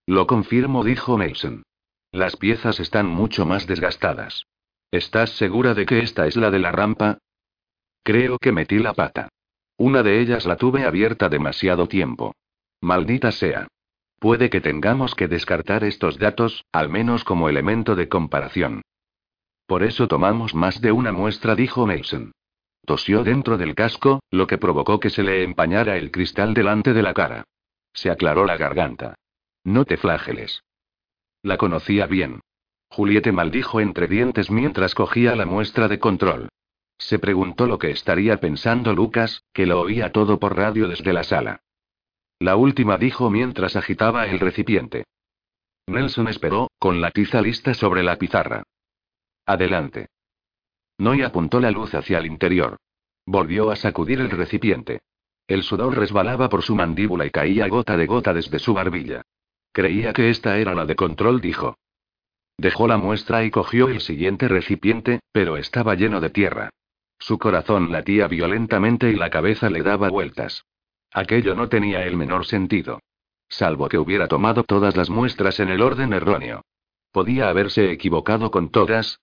[0.04, 1.62] Lo confirmo, dijo Mason.
[2.12, 4.44] Las piezas están mucho más desgastadas.
[4.90, 7.16] ¿Estás segura de que esta es la de la rampa?
[8.02, 9.30] Creo que metí la pata.
[9.78, 12.34] Una de ellas la tuve abierta demasiado tiempo.
[12.80, 13.68] Maldita sea.
[14.18, 18.82] Puede que tengamos que descartar estos datos, al menos como elemento de comparación.
[19.66, 22.32] Por eso tomamos más de una muestra, dijo Mason.
[22.84, 27.02] Tosió dentro del casco, lo que provocó que se le empañara el cristal delante de
[27.02, 27.44] la cara.
[27.92, 29.14] Se aclaró la garganta.
[29.62, 30.64] No te flageles.
[31.42, 32.40] La conocía bien.
[32.90, 36.48] Juliette maldijo entre dientes mientras cogía la muestra de control.
[36.98, 41.22] Se preguntó lo que estaría pensando Lucas, que lo oía todo por radio desde la
[41.22, 41.62] sala.
[42.40, 45.04] La última dijo mientras agitaba el recipiente.
[45.86, 48.64] Nelson esperó, con la tiza lista sobre la pizarra.
[49.46, 50.08] Adelante.
[50.98, 52.76] Noy apuntó la luz hacia el interior.
[53.24, 55.00] Volvió a sacudir el recipiente.
[55.46, 59.22] El sudor resbalaba por su mandíbula y caía gota de gota desde su barbilla.
[59.72, 61.78] Creía que esta era la de control, dijo.
[62.58, 66.70] Dejó la muestra y cogió el siguiente recipiente, pero estaba lleno de tierra.
[67.18, 70.64] Su corazón latía violentamente y la cabeza le daba vueltas.
[71.12, 73.00] Aquello no tenía el menor sentido.
[73.48, 76.62] Salvo que hubiera tomado todas las muestras en el orden erróneo.
[77.12, 79.20] ¿Podía haberse equivocado con todas?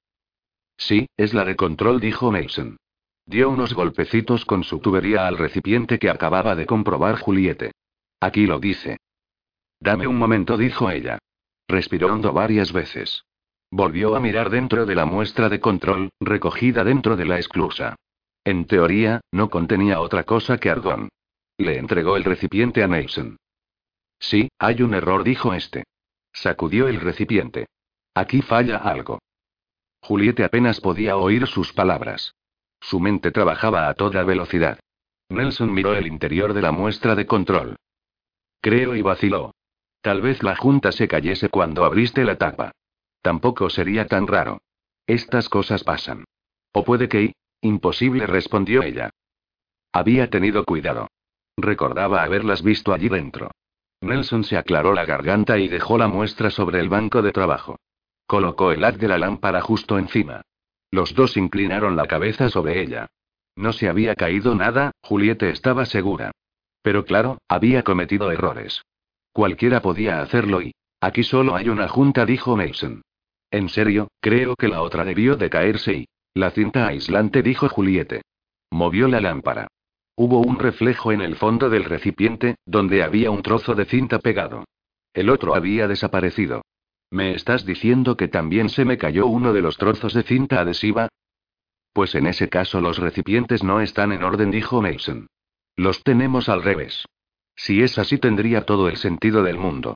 [0.78, 2.78] Sí, es la de control, dijo Mason.
[3.26, 7.72] Dio unos golpecitos con su tubería al recipiente que acababa de comprobar Juliette.
[8.20, 8.98] Aquí lo dice.
[9.80, 11.20] Dame un momento, dijo ella.
[11.68, 13.24] Respiró hondo varias veces.
[13.72, 17.96] Volvió a mirar dentro de la muestra de control, recogida dentro de la esclusa.
[18.44, 21.10] En teoría, no contenía otra cosa que argón.
[21.58, 23.38] Le entregó el recipiente a Mason.
[24.20, 25.84] Sí, hay un error, dijo este.
[26.34, 27.68] Sacudió el recipiente.
[28.14, 29.20] Aquí falla algo.
[30.02, 32.36] Juliette apenas podía oír sus palabras.
[32.80, 34.80] Su mente trabajaba a toda velocidad.
[35.30, 37.78] Nelson miró el interior de la muestra de control.
[38.62, 39.56] Creo y vaciló.
[40.02, 42.72] Tal vez la junta se cayese cuando abriste la tapa.
[43.26, 44.62] Tampoco sería tan raro.
[45.08, 46.26] Estas cosas pasan.
[46.74, 47.34] O puede que...
[47.60, 49.10] Imposible, respondió ella.
[49.92, 51.08] Había tenido cuidado.
[51.58, 53.50] Recordaba haberlas visto allí dentro.
[54.02, 57.80] Nelson se aclaró la garganta y dejó la muestra sobre el banco de trabajo.
[58.28, 60.44] Colocó el haz de la lámpara justo encima.
[60.92, 63.08] Los dos inclinaron la cabeza sobre ella.
[63.56, 66.30] No se había caído nada, Juliette estaba segura.
[66.84, 68.84] Pero claro, había cometido errores.
[69.34, 70.76] Cualquiera podía hacerlo y...
[71.02, 73.02] Aquí solo hay una junta, dijo Mason.
[73.56, 76.08] En serio, creo que la otra debió de caerse y...
[76.34, 78.22] La cinta aislante, dijo Juliette.
[78.70, 79.70] Movió la lámpara.
[80.18, 84.66] Hubo un reflejo en el fondo del recipiente, donde había un trozo de cinta pegado.
[85.14, 86.64] El otro había desaparecido.
[87.10, 91.08] ¿Me estás diciendo que también se me cayó uno de los trozos de cinta adhesiva?
[91.94, 95.28] Pues en ese caso los recipientes no están en orden, dijo Mason.
[95.78, 97.06] Los tenemos al revés.
[97.56, 99.96] Si es así tendría todo el sentido del mundo.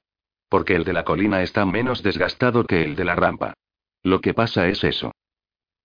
[0.49, 3.53] Porque el de la colina está menos desgastado que el de la rampa.
[4.03, 5.11] Lo que pasa es eso.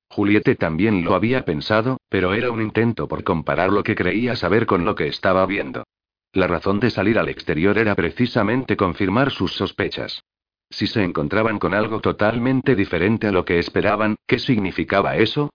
[0.08, 4.66] Juliette también lo había pensado, pero era un intento por comparar lo que creía saber
[4.66, 5.84] con lo que estaba viendo.
[6.32, 10.22] La razón de salir al exterior era precisamente confirmar sus sospechas.
[10.70, 15.50] Si se encontraban con algo totalmente diferente a lo que esperaban, ¿qué significaba eso?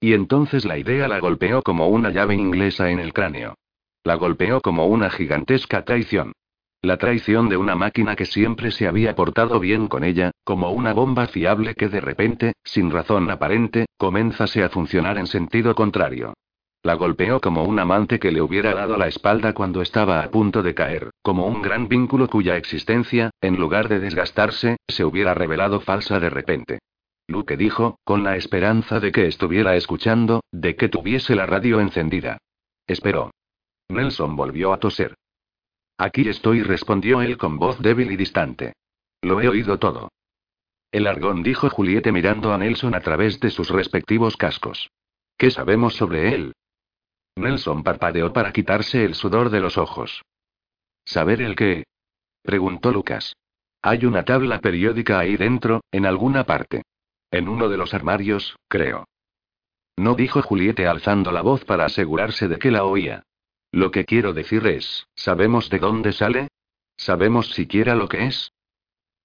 [0.00, 3.54] Y entonces la idea la golpeó como una llave inglesa en el cráneo.
[4.02, 6.32] La golpeó como una gigantesca traición.
[6.84, 10.92] La traición de una máquina que siempre se había portado bien con ella, como una
[10.92, 16.34] bomba fiable que de repente, sin razón aparente, comenzase a funcionar en sentido contrario.
[16.82, 20.64] La golpeó como un amante que le hubiera dado la espalda cuando estaba a punto
[20.64, 25.78] de caer, como un gran vínculo cuya existencia, en lugar de desgastarse, se hubiera revelado
[25.78, 26.80] falsa de repente.
[27.28, 32.38] Luke dijo, con la esperanza de que estuviera escuchando, de que tuviese la radio encendida.
[32.88, 33.30] Esperó.
[33.88, 35.14] Nelson volvió a toser.
[36.02, 38.72] Aquí estoy, respondió él con voz débil y distante.
[39.22, 40.10] Lo he oído todo.
[40.90, 44.90] El argón dijo Juliette mirando a Nelson a través de sus respectivos cascos.
[45.38, 46.54] ¿Qué sabemos sobre él?
[47.36, 50.24] Nelson parpadeó para quitarse el sudor de los ojos.
[51.04, 51.84] ¿Saber el qué?
[52.42, 53.36] preguntó Lucas.
[53.80, 56.82] Hay una tabla periódica ahí dentro, en alguna parte.
[57.30, 59.04] En uno de los armarios, creo.
[59.96, 63.22] No dijo Juliette alzando la voz para asegurarse de que la oía.
[63.72, 66.48] Lo que quiero decir es, ¿sabemos de dónde sale?
[66.98, 68.52] ¿Sabemos siquiera lo que es?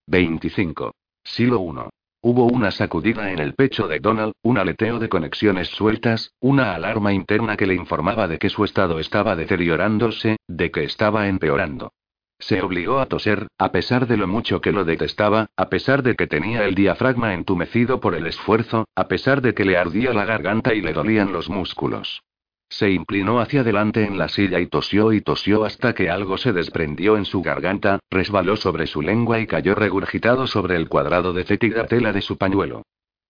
[0.07, 0.93] 25.
[1.21, 1.89] Silo 1.
[2.21, 7.11] Hubo una sacudida en el pecho de Donald, un aleteo de conexiones sueltas, una alarma
[7.11, 11.91] interna que le informaba de que su estado estaba deteriorándose, de que estaba empeorando.
[12.39, 16.15] Se obligó a toser, a pesar de lo mucho que lo detestaba, a pesar de
[16.15, 20.23] que tenía el diafragma entumecido por el esfuerzo, a pesar de que le ardía la
[20.23, 22.23] garganta y le dolían los músculos.
[22.70, 26.53] Se inclinó hacia adelante en la silla y tosió y tosió hasta que algo se
[26.53, 31.45] desprendió en su garganta, resbaló sobre su lengua y cayó regurgitado sobre el cuadrado de
[31.45, 32.84] fétida tela de su pañuelo.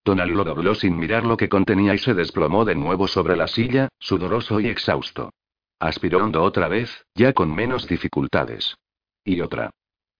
[0.04, 3.46] Donald lo dobló sin mirar lo que contenía y se desplomó de nuevo sobre la
[3.46, 5.30] silla, sudoroso y exhausto.
[5.78, 8.76] Aspiró hondo otra vez, ya con menos dificultades.
[9.24, 9.70] Y otra.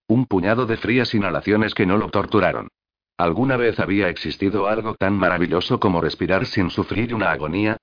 [0.06, 2.68] Un puñado de frías inhalaciones que no lo torturaron.
[3.16, 7.76] ¿Alguna vez había existido algo tan maravilloso como respirar sin sufrir una agonía?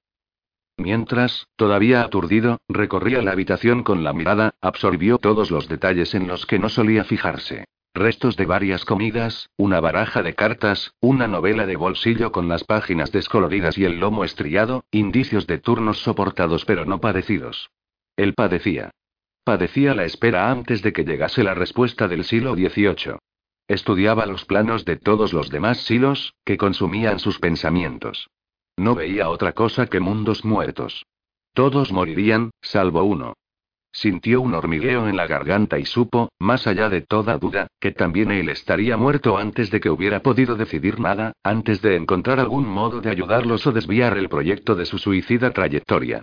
[0.78, 6.46] Mientras, todavía aturdido, recorría la habitación con la mirada, absorbió todos los detalles en los
[6.46, 7.66] que no solía fijarse.
[7.94, 13.14] Restos de varias comidas, una baraja de cartas, una novela de bolsillo con las páginas
[13.14, 17.72] descoloridas y el lomo estrellado, indicios de turnos soportados pero no padecidos.
[18.18, 18.92] Él padecía.
[19.46, 23.18] Padecía la espera antes de que llegase la respuesta del siglo XVIII.
[23.70, 28.30] Estudiaba los planos de todos los demás silos, que consumían sus pensamientos.
[28.78, 31.06] No veía otra cosa que mundos muertos.
[31.54, 33.34] Todos morirían, salvo uno.
[33.92, 38.30] Sintió un hormigueo en la garganta y supo, más allá de toda duda, que también
[38.30, 43.00] él estaría muerto antes de que hubiera podido decidir nada, antes de encontrar algún modo
[43.00, 46.22] de ayudarlos o desviar el proyecto de su suicida trayectoria.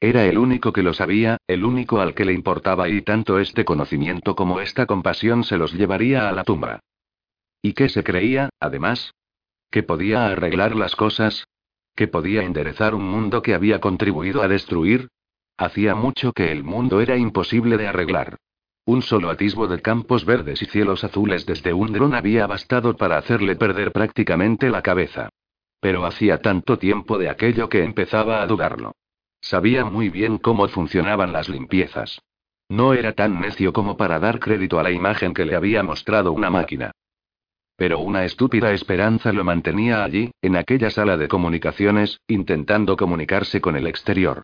[0.00, 3.64] Era el único que lo sabía, el único al que le importaba y tanto este
[3.64, 6.80] conocimiento como esta compasión se los llevaría a la tumba.
[7.62, 9.14] ¿Y qué se creía, además?
[9.70, 11.46] ¿Que podía arreglar las cosas?
[11.94, 15.08] ¿Que podía enderezar un mundo que había contribuido a destruir?
[15.56, 18.38] Hacía mucho que el mundo era imposible de arreglar.
[18.86, 23.16] Un solo atisbo de campos verdes y cielos azules desde un dron había bastado para
[23.16, 25.30] hacerle perder prácticamente la cabeza.
[25.80, 28.92] Pero hacía tanto tiempo de aquello que empezaba a dudarlo.
[29.40, 32.20] Sabía muy bien cómo funcionaban las limpiezas.
[32.68, 36.32] No era tan necio como para dar crédito a la imagen que le había mostrado
[36.32, 36.92] una máquina.
[37.76, 43.76] Pero una estúpida esperanza lo mantenía allí, en aquella sala de comunicaciones, intentando comunicarse con
[43.76, 44.42] el exterior.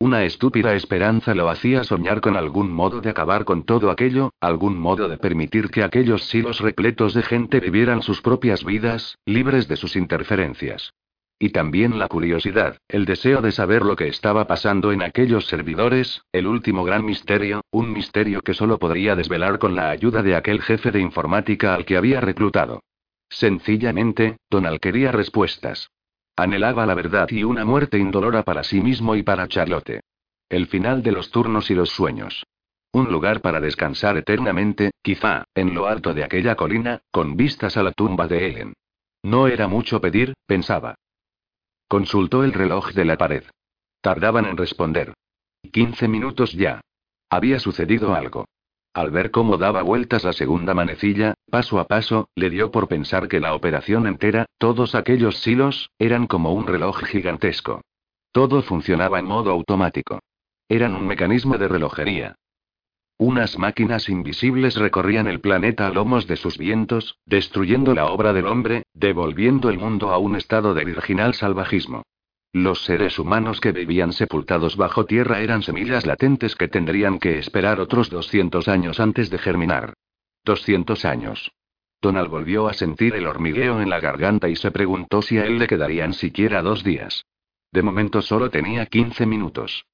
[0.00, 4.76] Una estúpida esperanza lo hacía soñar con algún modo de acabar con todo aquello, algún
[4.76, 9.76] modo de permitir que aquellos silos repletos de gente vivieran sus propias vidas, libres de
[9.76, 10.92] sus interferencias.
[11.42, 16.22] Y también la curiosidad, el deseo de saber lo que estaba pasando en aquellos servidores,
[16.30, 20.62] el último gran misterio, un misterio que solo podría desvelar con la ayuda de aquel
[20.62, 22.84] jefe de informática al que había reclutado.
[23.28, 25.90] Sencillamente, Donald quería respuestas.
[26.36, 29.98] Anhelaba la verdad y una muerte indolora para sí mismo y para Charlotte.
[30.48, 32.44] El final de los turnos y los sueños.
[32.92, 37.82] Un lugar para descansar eternamente, quizá, en lo alto de aquella colina, con vistas a
[37.82, 38.74] la tumba de Ellen.
[39.24, 40.94] No era mucho pedir, pensaba.
[41.92, 43.44] Consultó el reloj de la pared.
[44.00, 45.12] Tardaban en responder.
[45.72, 46.80] Quince minutos ya.
[47.28, 48.46] Había sucedido algo.
[48.94, 53.28] Al ver cómo daba vueltas la segunda manecilla, paso a paso, le dio por pensar
[53.28, 57.82] que la operación entera, todos aquellos silos, eran como un reloj gigantesco.
[58.32, 60.20] Todo funcionaba en modo automático.
[60.70, 62.36] Eran un mecanismo de relojería.
[63.24, 68.48] Unas máquinas invisibles recorrían el planeta a lomos de sus vientos, destruyendo la obra del
[68.48, 72.02] hombre, devolviendo el mundo a un estado de virginal salvajismo.
[72.52, 77.78] Los seres humanos que vivían sepultados bajo tierra eran semillas latentes que tendrían que esperar
[77.78, 79.94] otros 200 años antes de germinar.
[80.44, 81.52] 200 años.
[82.00, 85.60] Donald volvió a sentir el hormigueo en la garganta y se preguntó si a él
[85.60, 87.24] le quedarían siquiera dos días.
[87.70, 89.84] De momento solo tenía 15 minutos.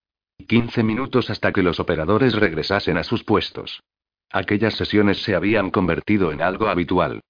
[0.46, 3.82] 15 minutos hasta que los operadores regresasen a sus puestos.
[4.30, 7.20] Aquellas sesiones se habían convertido en algo habitual.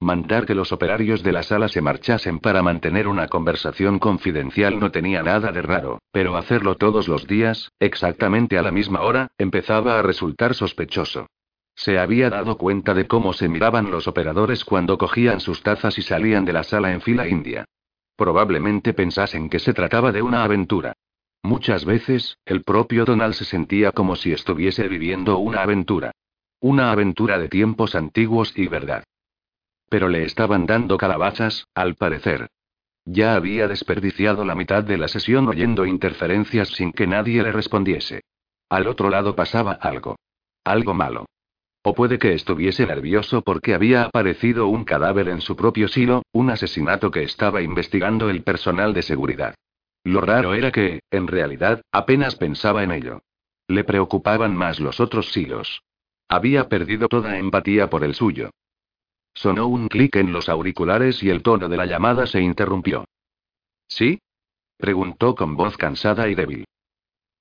[0.00, 4.92] Mandar que los operarios de la sala se marchasen para mantener una conversación confidencial no
[4.92, 9.98] tenía nada de raro, pero hacerlo todos los días, exactamente a la misma hora, empezaba
[9.98, 11.26] a resultar sospechoso.
[11.74, 16.02] Se había dado cuenta de cómo se miraban los operadores cuando cogían sus tazas y
[16.02, 17.64] salían de la sala en fila india.
[18.14, 20.94] Probablemente pensasen que se trataba de una aventura.
[21.48, 26.12] Muchas veces, el propio Donald se sentía como si estuviese viviendo una aventura.
[26.60, 29.04] Una aventura de tiempos antiguos y verdad.
[29.88, 32.48] Pero le estaban dando calabazas, al parecer.
[33.06, 38.20] Ya había desperdiciado la mitad de la sesión oyendo interferencias sin que nadie le respondiese.
[38.68, 40.16] Al otro lado pasaba algo.
[40.64, 41.24] Algo malo.
[41.82, 46.50] O puede que estuviese nervioso porque había aparecido un cadáver en su propio silo, un
[46.50, 49.54] asesinato que estaba investigando el personal de seguridad.
[50.08, 53.20] Lo raro era que, en realidad, apenas pensaba en ello.
[53.66, 55.82] Le preocupaban más los otros silos.
[56.30, 58.48] Había perdido toda empatía por el suyo.
[59.34, 63.04] Sonó un clic en los auriculares y el tono de la llamada se interrumpió.
[63.86, 64.18] ¿Sí?
[64.78, 66.64] preguntó con voz cansada y débil.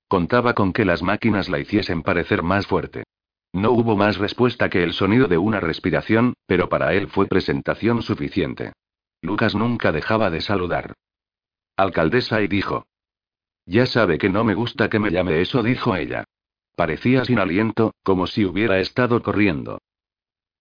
[0.09, 3.05] Contaba con que las máquinas la hiciesen parecer más fuerte.
[3.53, 8.01] No hubo más respuesta que el sonido de una respiración, pero para él fue presentación
[8.01, 8.73] suficiente.
[9.21, 10.95] Lucas nunca dejaba de saludar.
[11.77, 12.87] Alcaldesa y dijo.
[13.67, 16.23] Ya sabe que no me gusta que me llame eso, dijo ella.
[16.75, 19.79] Parecía sin aliento, como si hubiera estado corriendo.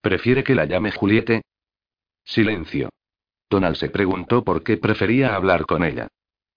[0.02, 1.42] ¿Prefiere que la llame Juliette?
[2.22, 2.90] Silencio.
[3.48, 6.08] Donald se preguntó por qué prefería hablar con ella.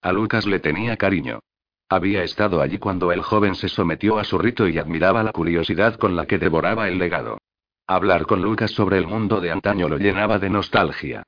[0.02, 1.40] A Lucas le tenía cariño.
[1.88, 5.96] Había estado allí cuando el joven se sometió a su rito y admiraba la curiosidad
[5.96, 7.38] con la que devoraba el legado.
[7.86, 11.22] Hablar con Lucas sobre el mundo de antaño lo llenaba de nostalgia.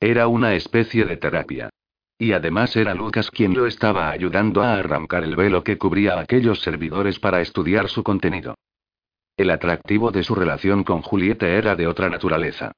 [0.00, 1.70] Era una especie de terapia.
[2.18, 6.20] Y además era Lucas quien lo estaba ayudando a arrancar el velo que cubría a
[6.20, 8.56] aquellos servidores para estudiar su contenido.
[9.36, 12.72] El atractivo de su relación con Julieta era de otra naturaleza.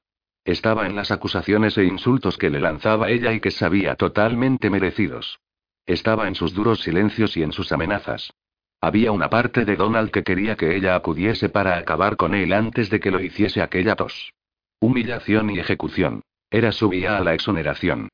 [0.45, 5.39] Estaba en las acusaciones e insultos que le lanzaba ella y que sabía totalmente merecidos.
[5.87, 8.31] Estaba en sus duros silencios y en sus amenazas.
[8.79, 12.91] Había una parte de Donald que quería que ella acudiese para acabar con él antes
[12.91, 14.33] de que lo hiciese aquella tos.
[14.79, 16.21] Humillación y ejecución.
[16.51, 18.09] Era su vía a la exoneración.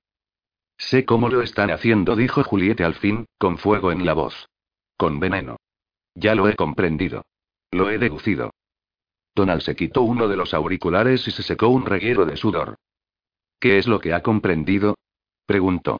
[0.77, 4.49] Sé cómo lo están haciendo, dijo Julieta al fin, con fuego en la voz.
[4.97, 5.57] Con veneno.
[6.15, 7.25] Ya lo he comprendido.
[7.71, 8.51] Lo he deducido.
[9.35, 12.77] Donald se quitó uno de los auriculares y se secó un reguero de sudor.
[13.59, 14.95] ¿Qué es lo que ha comprendido?
[15.45, 15.99] preguntó.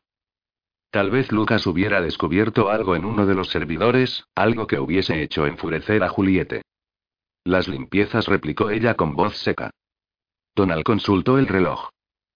[0.89, 5.45] Tal vez Lucas hubiera descubierto algo en uno de los servidores, algo que hubiese hecho
[5.45, 6.61] enfurecer a Juliette.
[7.43, 9.71] Las limpiezas, replicó ella con voz seca.
[10.55, 11.89] Donald consultó el reloj.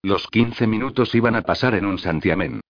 [0.04, 2.62] Los 15 minutos iban a pasar en un santiamén.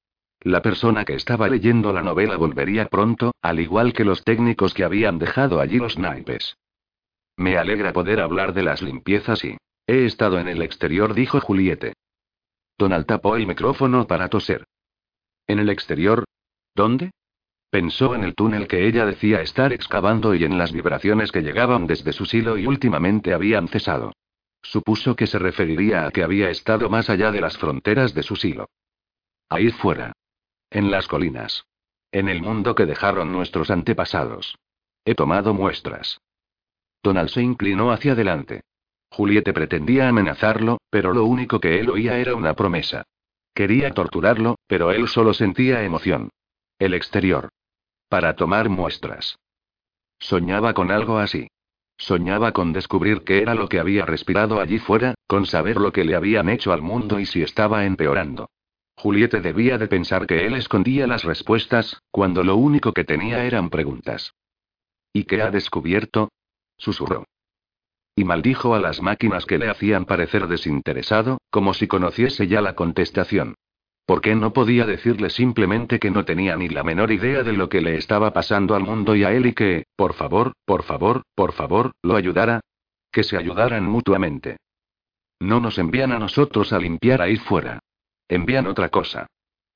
[0.41, 4.83] La persona que estaba leyendo la novela volvería pronto, al igual que los técnicos que
[4.83, 6.57] habían dejado allí los naipes.
[7.37, 9.57] Me alegra poder hablar de las limpiezas y...
[9.87, 11.93] He estado en el exterior, dijo Juliette.
[12.77, 14.65] Donald tapó el micrófono para toser.
[15.47, 16.25] ¿En el exterior?
[16.75, 17.11] ¿Dónde?
[17.69, 21.87] Pensó en el túnel que ella decía estar excavando y en las vibraciones que llegaban
[21.87, 24.11] desde su silo y últimamente habían cesado.
[24.61, 28.35] Supuso que se referiría a que había estado más allá de las fronteras de su
[28.35, 28.69] silo.
[29.49, 30.13] Ahí fuera.
[30.69, 31.65] En las colinas.
[32.11, 34.57] En el mundo que dejaron nuestros antepasados.
[35.03, 36.19] He tomado muestras.
[37.03, 38.61] Donald se inclinó hacia adelante.
[39.09, 43.03] Juliette pretendía amenazarlo, pero lo único que él oía era una promesa.
[43.53, 46.29] Quería torturarlo, pero él solo sentía emoción.
[46.79, 47.49] El exterior.
[48.07, 49.37] Para tomar muestras.
[50.19, 51.47] Soñaba con algo así.
[52.01, 56.03] Soñaba con descubrir qué era lo que había respirado allí fuera, con saber lo que
[56.03, 58.49] le habían hecho al mundo y si estaba empeorando.
[58.95, 63.69] Juliette debía de pensar que él escondía las respuestas, cuando lo único que tenía eran
[63.69, 64.33] preguntas.
[65.13, 66.31] ¿Y qué ha descubierto?
[66.75, 67.25] susurró.
[68.15, 72.73] Y maldijo a las máquinas que le hacían parecer desinteresado, como si conociese ya la
[72.73, 73.53] contestación.
[74.11, 77.69] ¿Por qué no podía decirle simplemente que no tenía ni la menor idea de lo
[77.69, 81.21] que le estaba pasando al mundo y a él y que, por favor, por favor,
[81.33, 82.59] por favor, lo ayudara?
[83.09, 84.57] Que se ayudaran mutuamente.
[85.39, 87.79] No nos envían a nosotros a limpiar ahí fuera.
[88.27, 89.27] Envían otra cosa.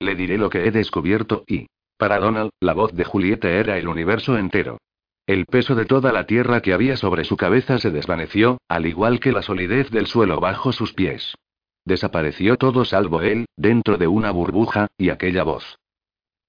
[0.02, 1.68] Le diré lo que he descubierto y...
[1.98, 4.80] Para Donald, la voz de Julieta era el universo entero.
[5.26, 9.22] El peso de toda la tierra que había sobre su cabeza se desvaneció, al igual
[9.22, 11.36] que la solidez del suelo bajo sus pies.
[11.86, 15.78] Desapareció todo salvo él, dentro de una burbuja, y aquella voz.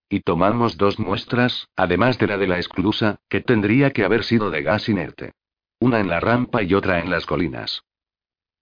[0.09, 4.51] Y tomamos dos muestras, además de la de la esclusa, que tendría que haber sido
[4.51, 5.33] de gas inerte.
[5.79, 7.83] Una en la rampa y otra en las colinas.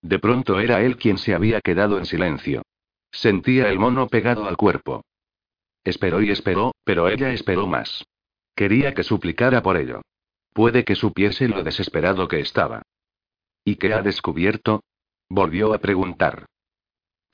[0.03, 2.62] De pronto era él quien se había quedado en silencio.
[3.12, 5.05] Sentía el mono pegado al cuerpo.
[5.85, 8.05] Esperó y esperó, pero ella esperó más.
[8.57, 10.03] Quería que suplicara por ello.
[10.53, 12.83] Puede que supiese lo desesperado que estaba.
[13.64, 14.83] ¿Y qué ha descubierto?
[15.29, 16.47] Volvió a preguntar.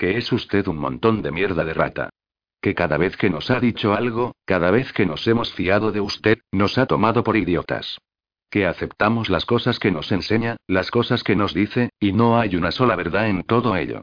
[0.01, 2.09] Que es usted un montón de mierda de rata.
[2.63, 6.01] Que cada vez que nos ha dicho algo, cada vez que nos hemos fiado de
[6.01, 7.99] usted, nos ha tomado por idiotas.
[8.49, 12.57] Que aceptamos las cosas que nos enseña, las cosas que nos dice, y no hay
[12.57, 14.01] una sola verdad en todo ello.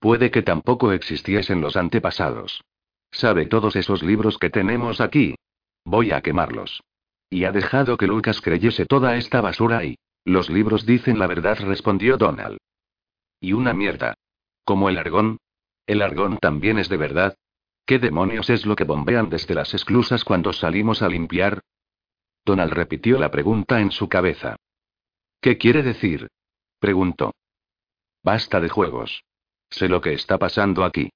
[0.00, 2.64] Puede que tampoco existiesen los antepasados.
[3.12, 5.36] ¿Sabe todos esos libros que tenemos aquí?
[5.84, 6.82] Voy a quemarlos.
[7.30, 9.94] Y ha dejado que Lucas creyese toda esta basura ahí.
[10.24, 12.58] Los libros dicen la verdad, respondió Donald.
[13.40, 14.16] Y una mierda.
[14.66, 15.38] ¿Como el argón?
[15.86, 17.36] ¿El argón también es de verdad?
[17.86, 21.62] ¿Qué demonios es lo que bombean desde las esclusas cuando salimos a limpiar?
[22.44, 24.56] Donald repitió la pregunta en su cabeza.
[25.40, 26.26] ¿Qué quiere decir?
[26.80, 27.32] preguntó.
[28.24, 29.22] Basta de juegos.
[29.70, 31.10] Sé lo que está pasando aquí.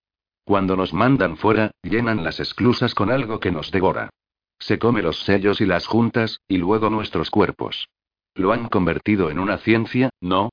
[0.44, 4.10] Cuando nos mandan fuera, llenan las esclusas con algo que nos devora.
[4.60, 7.88] Se come los sellos y las juntas, y luego nuestros cuerpos.
[8.34, 10.50] Lo han convertido en una ciencia, ¿no?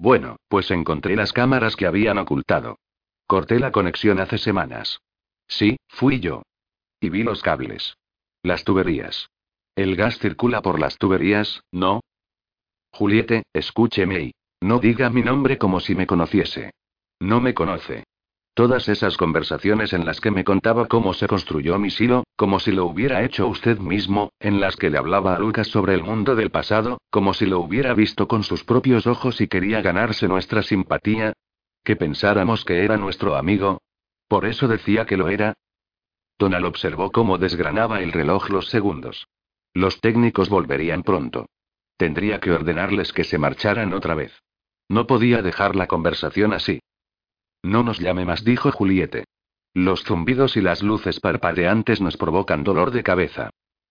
[0.00, 2.78] Bueno, pues encontré las cámaras que habían ocultado.
[3.26, 5.02] Corté la conexión hace semanas.
[5.46, 6.42] Sí, fui yo.
[7.00, 7.98] Y vi los cables.
[8.42, 9.28] Las tuberías.
[9.76, 12.00] El gas circula por las tuberías, ¿no?
[12.92, 14.34] Juliette, escúcheme y.
[14.62, 16.70] No diga mi nombre como si me conociese.
[17.18, 18.04] No me conoce.
[18.60, 22.72] Todas esas conversaciones en las que me contaba cómo se construyó mi silo, como si
[22.72, 26.34] lo hubiera hecho usted mismo, en las que le hablaba a Lucas sobre el mundo
[26.34, 30.62] del pasado, como si lo hubiera visto con sus propios ojos y quería ganarse nuestra
[30.62, 31.32] simpatía.
[31.84, 33.80] Que pensáramos que era nuestro amigo.
[34.28, 35.54] Por eso decía que lo era.
[36.38, 39.26] Donald observó cómo desgranaba el reloj los segundos.
[39.72, 41.46] Los técnicos volverían pronto.
[41.96, 44.38] Tendría que ordenarles que se marcharan otra vez.
[44.86, 46.80] No podía dejar la conversación así.
[47.62, 49.24] No nos llame más, dijo Juliette.
[49.74, 53.50] Los zumbidos y las luces parpadeantes nos provocan dolor de cabeza.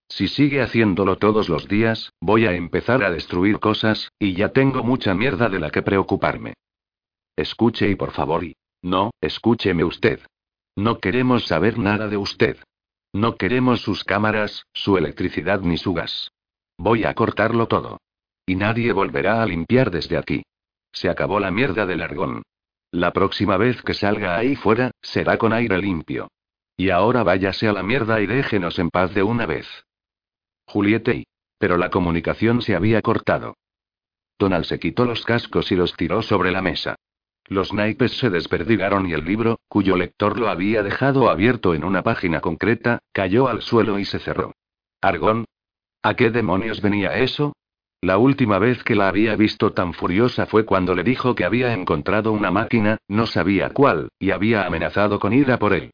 [0.09, 4.84] Si sigue haciéndolo todos los días, voy a empezar a destruir cosas, y ya tengo
[4.84, 6.55] mucha mierda de la que preocuparme.
[7.36, 8.55] Escuche y por favor y...
[8.82, 10.20] No, escúcheme usted.
[10.76, 12.57] No queremos saber nada de usted.
[13.13, 16.32] No queremos sus cámaras, su electricidad ni su gas.
[16.78, 17.99] Voy a cortarlo todo.
[18.45, 20.43] Y nadie volverá a limpiar desde aquí.
[20.91, 22.43] Se acabó la mierda del argón.
[22.92, 26.30] La próxima vez que salga ahí fuera, será con aire limpio.
[26.76, 29.68] Y ahora váyase a la mierda y déjenos en paz de una vez.
[30.66, 31.28] Juliette y.
[31.58, 33.56] Pero la comunicación se había cortado.
[34.40, 36.96] Donald se quitó los cascos y los tiró sobre la mesa.
[37.46, 42.04] Los naipes se desperdigaron y el libro, cuyo lector lo había dejado abierto en una
[42.04, 44.54] página concreta, cayó al suelo y se cerró.
[45.02, 45.46] ¿Argón?
[46.02, 47.54] ¿A qué demonios venía eso?
[48.02, 51.74] La última vez que la había visto tan furiosa fue cuando le dijo que había
[51.74, 55.91] encontrado una máquina, no sabía cuál, y había amenazado con ir a por él.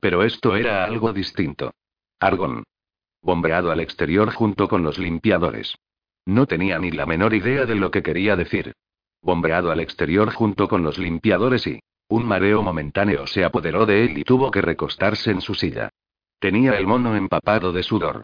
[0.00, 1.72] Pero esto era algo distinto.
[2.20, 2.62] Argón.
[3.22, 5.76] Bombeado al exterior junto con los limpiadores.
[6.26, 8.74] No tenía ni la menor idea de lo que quería decir.
[9.20, 11.80] Bombeado al exterior junto con los limpiadores y...
[12.10, 15.90] Un mareo momentáneo se apoderó de él y tuvo que recostarse en su silla.
[16.38, 18.22] Tenía el mono empapado de sudor.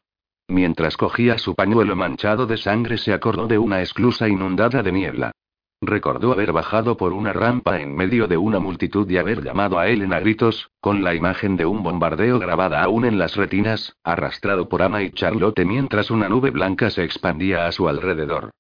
[0.49, 5.33] Mientras cogía su pañuelo manchado de sangre se acordó de una esclusa inundada de niebla.
[5.81, 9.89] Recordó haber bajado por una rampa en medio de una multitud y haber llamado a
[9.89, 14.69] Ellen a gritos, con la imagen de un bombardeo grabada aún en las retinas, arrastrado
[14.69, 18.51] por Ana y Charlotte mientras una nube blanca se expandía a su alrededor.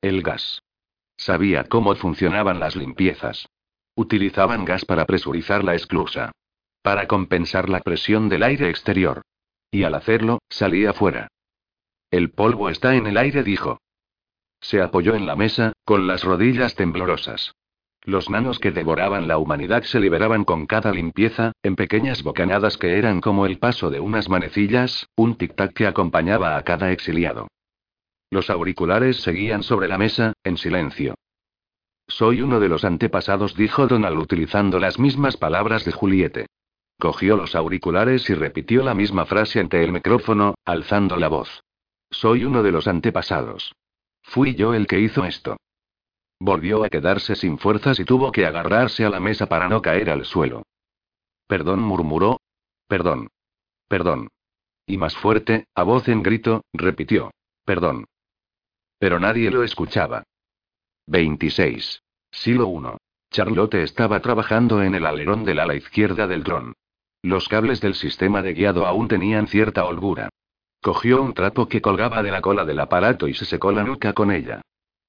[0.00, 0.62] El gas.
[1.16, 3.46] Sabía cómo funcionaban las limpiezas.
[3.94, 6.32] Utilizaban gas para presurizar la esclusa.
[6.82, 9.22] Para compensar la presión del aire exterior.
[9.72, 11.28] Y al hacerlo, salía fuera.
[12.10, 13.80] El polvo está en el aire, dijo.
[14.60, 17.54] Se apoyó en la mesa, con las rodillas temblorosas.
[18.04, 22.98] Los manos que devoraban la humanidad se liberaban con cada limpieza, en pequeñas bocanadas que
[22.98, 27.48] eran como el paso de unas manecillas, un tic-tac que acompañaba a cada exiliado.
[28.30, 31.14] Los auriculares seguían sobre la mesa, en silencio.
[32.08, 36.46] Soy uno de los antepasados, dijo Donald utilizando las mismas palabras de Juliette.
[37.02, 41.64] Cogió los auriculares y repitió la misma frase ante el micrófono, alzando la voz.
[42.12, 43.74] Soy uno de los antepasados.
[44.22, 45.56] Fui yo el que hizo esto.
[46.38, 50.10] Volvió a quedarse sin fuerzas y tuvo que agarrarse a la mesa para no caer
[50.10, 50.62] al suelo.
[51.48, 52.40] Perdón, murmuró.
[52.86, 53.26] Perdón.
[53.88, 54.28] Perdón.
[54.86, 57.32] Y más fuerte, a voz en grito, repitió.
[57.64, 58.04] Perdón.
[59.00, 60.22] Pero nadie lo escuchaba.
[61.08, 62.00] 26.
[62.30, 62.96] Silo 1.
[63.32, 66.74] Charlotte estaba trabajando en el alerón del ala izquierda del dron.
[67.22, 70.28] Los cables del sistema de guiado aún tenían cierta holgura.
[70.82, 74.12] Cogió un trapo que colgaba de la cola del aparato y se secó la nuca
[74.12, 74.60] con ella.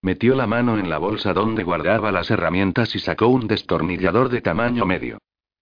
[0.04, 4.42] Metió la mano en la bolsa donde guardaba las herramientas y sacó un destornillador de
[4.42, 5.18] tamaño medio.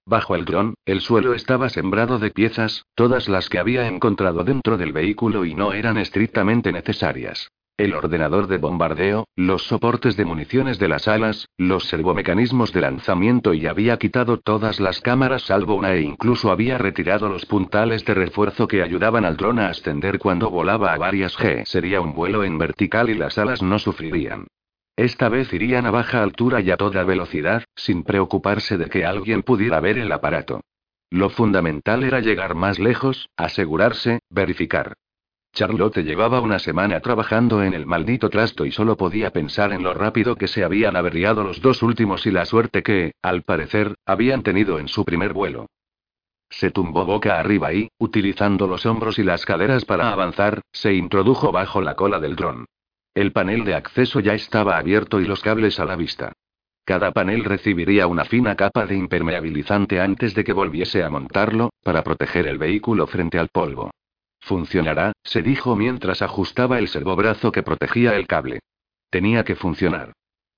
[0.06, 4.78] Bajo el dron, el suelo estaba sembrado de piezas, todas las que había encontrado dentro
[4.78, 7.49] del vehículo y no eran estrictamente necesarias.
[7.81, 13.55] El ordenador de bombardeo, los soportes de municiones de las alas, los servomecanismos de lanzamiento
[13.55, 18.13] y había quitado todas las cámaras salvo una e incluso había retirado los puntales de
[18.13, 21.65] refuerzo que ayudaban al dron a ascender cuando volaba a varias G.
[21.65, 24.45] Sería un vuelo en vertical y las alas no sufrirían.
[24.95, 29.41] Esta vez irían a baja altura y a toda velocidad, sin preocuparse de que alguien
[29.41, 30.61] pudiera ver el aparato.
[31.09, 34.93] Lo fundamental era llegar más lejos, asegurarse, verificar.
[35.53, 39.94] Charlotte llevaba una semana trabajando en el maldito trasto y solo podía pensar en lo
[39.94, 44.44] rápido que se habían averiado los dos últimos y la suerte que, al parecer, habían
[44.44, 45.68] tenido en su primer vuelo.
[46.49, 51.52] Se tumbó boca arriba y, utilizando los hombros y las caderas para avanzar, se introdujo
[51.52, 52.65] bajo la cola del dron.
[53.14, 56.32] El panel de acceso ya estaba abierto y los cables a la vista.
[56.86, 62.03] Cada panel recibiría una fina capa de impermeabilizante antes de que volviese a montarlo, para
[62.03, 63.91] proteger el vehículo frente al polvo.
[64.52, 68.60] Funcionará, se dijo mientras ajustaba el servobrazo que protegía el cable.
[69.10, 70.11] Tenía que funcionar.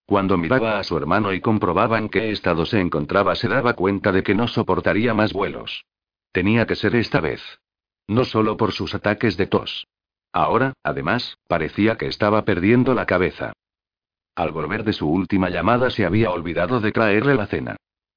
[0.08, 4.12] Cuando miraba a su hermano y comprobaba en qué estado se encontraba, se daba cuenta
[4.12, 5.86] de que no soportaría más vuelos.
[6.32, 7.60] Tenía que ser esta vez.
[8.08, 9.86] No solo por sus ataques de tos.
[10.32, 13.54] Ahora, además, parecía que estaba perdiendo la cabeza.
[14.34, 17.76] Al volver de su última llamada se había olvidado de traerle la cena.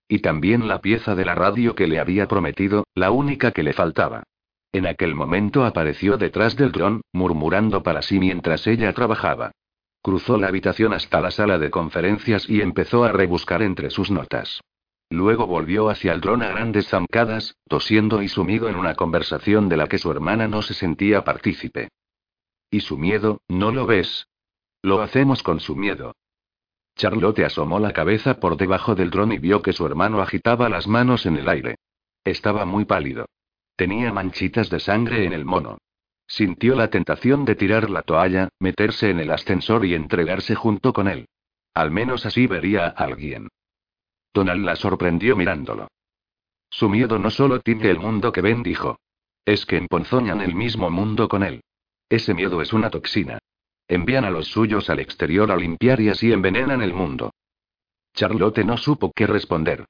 [0.08, 3.74] Y también la pieza de la radio que le había prometido, la única que le
[3.74, 4.22] faltaba.
[4.72, 9.52] En aquel momento apareció detrás del dron, murmurando para sí mientras ella trabajaba.
[10.02, 14.60] Cruzó la habitación hasta la sala de conferencias y empezó a rebuscar entre sus notas.
[15.10, 19.76] Luego volvió hacia el dron a grandes zancadas, tosiendo y sumido en una conversación de
[19.76, 21.88] la que su hermana no se sentía partícipe.
[22.70, 24.26] ¿Y su miedo, no lo ves?
[24.82, 26.14] Lo hacemos con su miedo.
[26.96, 30.88] Charlotte asomó la cabeza por debajo del dron y vio que su hermano agitaba las
[30.88, 31.76] manos en el aire.
[32.24, 33.26] Estaba muy pálido.
[33.76, 35.78] Tenía manchitas de sangre en el mono.
[36.26, 41.06] Sintió la tentación de tirar la toalla, meterse en el ascensor y entregarse junto con
[41.08, 41.28] él.
[41.74, 43.48] Al menos así vería a alguien.
[44.32, 45.88] Donald la sorprendió mirándolo.
[46.70, 48.98] Su miedo no solo tiene el mundo que ven, dijo.
[49.44, 51.62] Es que emponzoñan el mismo mundo con él.
[52.08, 53.38] Ese miedo es una toxina.
[53.88, 57.32] Envían a los suyos al exterior a limpiar y así envenenan el mundo.
[58.14, 59.84] Charlotte no supo qué responder.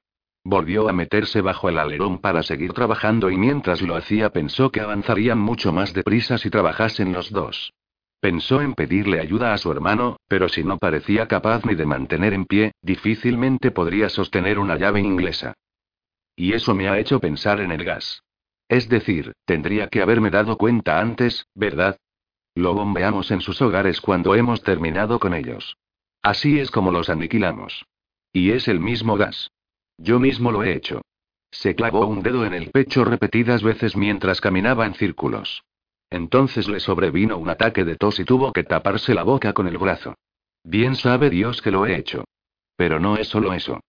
[0.49, 4.81] Volvió a meterse bajo el alerón para seguir trabajando y mientras lo hacía pensó que
[4.81, 7.73] avanzarían mucho más deprisa si trabajasen los dos.
[8.21, 12.33] Pensó en pedirle ayuda a su hermano, pero si no parecía capaz ni de mantener
[12.33, 15.55] en pie, difícilmente podría sostener una llave inglesa.
[16.37, 18.23] Y eso me ha hecho pensar en el gas.
[18.69, 21.99] Es decir, tendría que haberme dado cuenta antes, ¿verdad?
[22.55, 25.77] Lo bombeamos en sus hogares cuando hemos terminado con ellos.
[26.23, 27.85] Así es como los aniquilamos.
[28.33, 29.51] Y es el mismo gas.
[29.99, 31.03] Yo mismo lo he hecho.
[31.51, 35.63] Se clavó un dedo en el pecho repetidas veces mientras caminaba en círculos.
[36.11, 39.79] Entonces le sobrevino un ataque de tos y tuvo que taparse la boca con el
[39.79, 40.15] brazo.
[40.63, 42.25] Bien sabe Dios que lo he hecho.
[42.77, 43.81] Pero no es solo eso.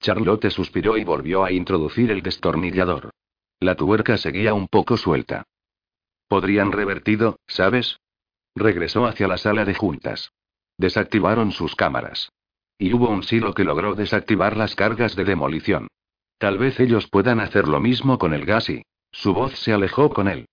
[0.00, 3.10] Charlotte suspiró y volvió a introducir el destornillador.
[3.60, 5.44] La tuerca seguía un poco suelta.
[6.28, 8.00] Podrían revertido, ¿sabes?
[8.54, 10.32] Regresó hacia la sala de juntas.
[10.76, 12.32] Desactivaron sus cámaras.
[12.82, 15.86] Y hubo un silo que logró desactivar las cargas de demolición.
[16.36, 18.82] Tal vez ellos puedan hacer lo mismo con el gas y...
[19.12, 20.46] Su voz se alejó con él.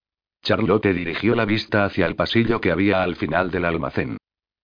[0.43, 4.17] Charlotte dirigió la vista hacia el pasillo que había al final del almacén.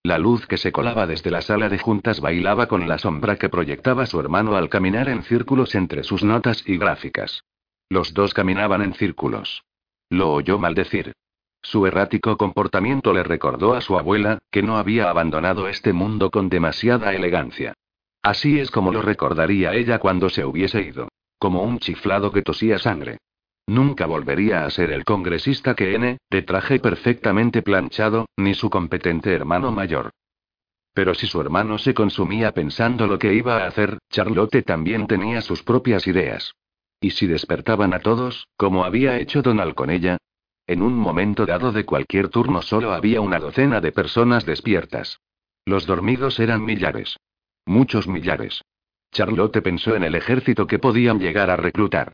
[0.04, 3.48] La luz que se colaba desde la sala de juntas bailaba con la sombra que
[3.48, 7.42] proyectaba su hermano al caminar en círculos entre sus notas y gráficas.
[7.88, 9.64] Los dos caminaban en círculos.
[10.08, 11.14] Lo oyó maldecir.
[11.68, 16.48] Su errático comportamiento le recordó a su abuela, que no había abandonado este mundo con
[16.48, 17.74] demasiada elegancia.
[18.22, 21.08] Así es como lo recordaría ella cuando se hubiese ido.
[21.40, 23.18] Como un chiflado que tosía sangre.
[23.66, 29.32] Nunca volvería a ser el congresista que N, de traje perfectamente planchado, ni su competente
[29.32, 30.10] hermano mayor.
[30.94, 35.40] Pero si su hermano se consumía pensando lo que iba a hacer, Charlotte también tenía
[35.40, 36.54] sus propias ideas.
[37.00, 40.16] Y si despertaban a todos, como había hecho Donald con ella,
[40.66, 45.20] en un momento dado de cualquier turno solo había una docena de personas despiertas.
[45.64, 47.16] Los dormidos eran millares.
[47.64, 48.62] Muchos millares.
[49.12, 52.12] Charlotte pensó en el ejército que podían llegar a reclutar.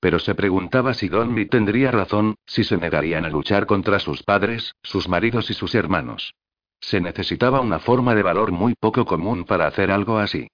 [0.00, 4.74] Pero se preguntaba si Donby tendría razón, si se negarían a luchar contra sus padres,
[4.82, 6.34] sus maridos y sus hermanos.
[6.80, 10.48] Se necesitaba una forma de valor muy poco común para hacer algo así.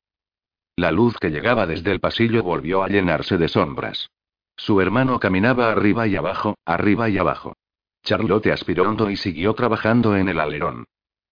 [0.76, 4.10] La luz que llegaba desde el pasillo volvió a llenarse de sombras.
[4.58, 7.54] Su hermano caminaba arriba y abajo, arriba y abajo.
[8.02, 10.84] Charlotte aspiró hondo y siguió trabajando en el alerón.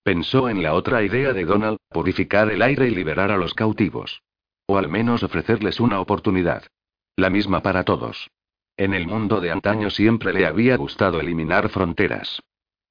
[0.05, 4.23] Pensó en la otra idea de Donald, purificar el aire y liberar a los cautivos.
[4.66, 6.62] O al menos ofrecerles una oportunidad.
[7.16, 8.31] La misma para todos.
[8.77, 12.40] En el mundo de antaño siempre le había gustado eliminar fronteras.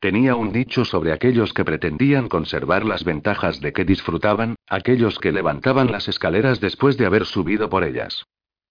[0.02, 5.32] Tenía un dicho sobre aquellos que pretendían conservar las ventajas de que disfrutaban, aquellos que
[5.32, 8.26] levantaban las escaleras después de haber subido por ellas.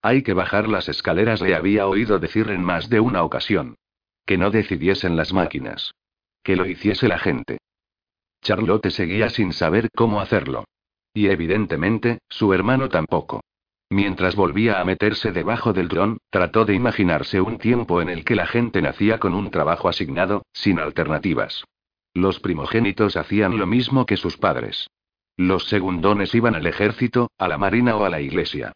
[0.05, 3.77] Hay que bajar las escaleras, le había oído decir en más de una ocasión.
[4.27, 5.95] Que no decidiesen las máquinas.
[6.43, 7.57] Que lo hiciese la gente.
[8.43, 10.67] Charlotte seguía sin saber cómo hacerlo.
[11.15, 13.41] Y evidentemente, su hermano tampoco.
[13.89, 18.35] Mientras volvía a meterse debajo del dron, trató de imaginarse un tiempo en el que
[18.35, 21.65] la gente nacía con un trabajo asignado, sin alternativas.
[22.13, 24.87] Los primogénitos hacían lo mismo que sus padres.
[25.39, 28.75] Los segundones iban al ejército, a la marina o a la iglesia.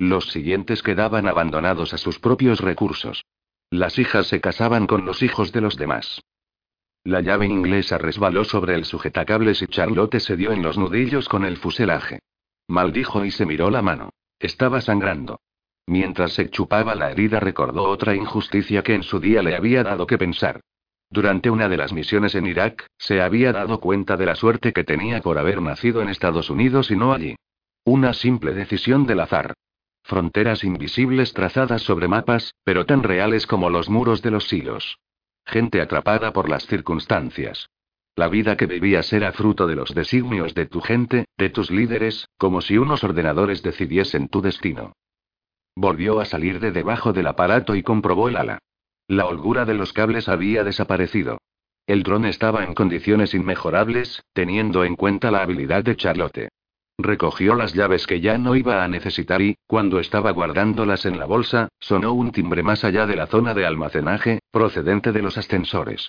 [0.00, 3.26] Los siguientes quedaban abandonados a sus propios recursos.
[3.68, 6.22] Las hijas se casaban con los hijos de los demás.
[7.04, 11.44] La llave inglesa resbaló sobre el sujetacables y Charlotte se dio en los nudillos con
[11.44, 12.20] el fuselaje.
[12.66, 14.08] Maldijo y se miró la mano.
[14.38, 15.38] Estaba sangrando.
[15.84, 20.06] Mientras se chupaba la herida recordó otra injusticia que en su día le había dado
[20.06, 20.62] que pensar.
[21.10, 24.82] Durante una de las misiones en Irak, se había dado cuenta de la suerte que
[24.82, 27.36] tenía por haber nacido en Estados Unidos y no allí.
[27.84, 29.52] Una simple decisión del azar.
[30.10, 34.98] Fronteras invisibles trazadas sobre mapas, pero tan reales como los muros de los silos.
[35.46, 37.70] Gente atrapada por las circunstancias.
[38.16, 42.28] La vida que vivías era fruto de los designios de tu gente, de tus líderes,
[42.38, 44.94] como si unos ordenadores decidiesen tu destino.
[45.76, 48.58] Volvió a salir de debajo del aparato y comprobó el ala.
[49.06, 51.38] La holgura de los cables había desaparecido.
[51.86, 56.48] El dron estaba en condiciones inmejorables, teniendo en cuenta la habilidad de Charlotte.
[57.02, 61.26] Recogió las llaves que ya no iba a necesitar y, cuando estaba guardándolas en la
[61.26, 66.08] bolsa, sonó un timbre más allá de la zona de almacenaje, procedente de los ascensores.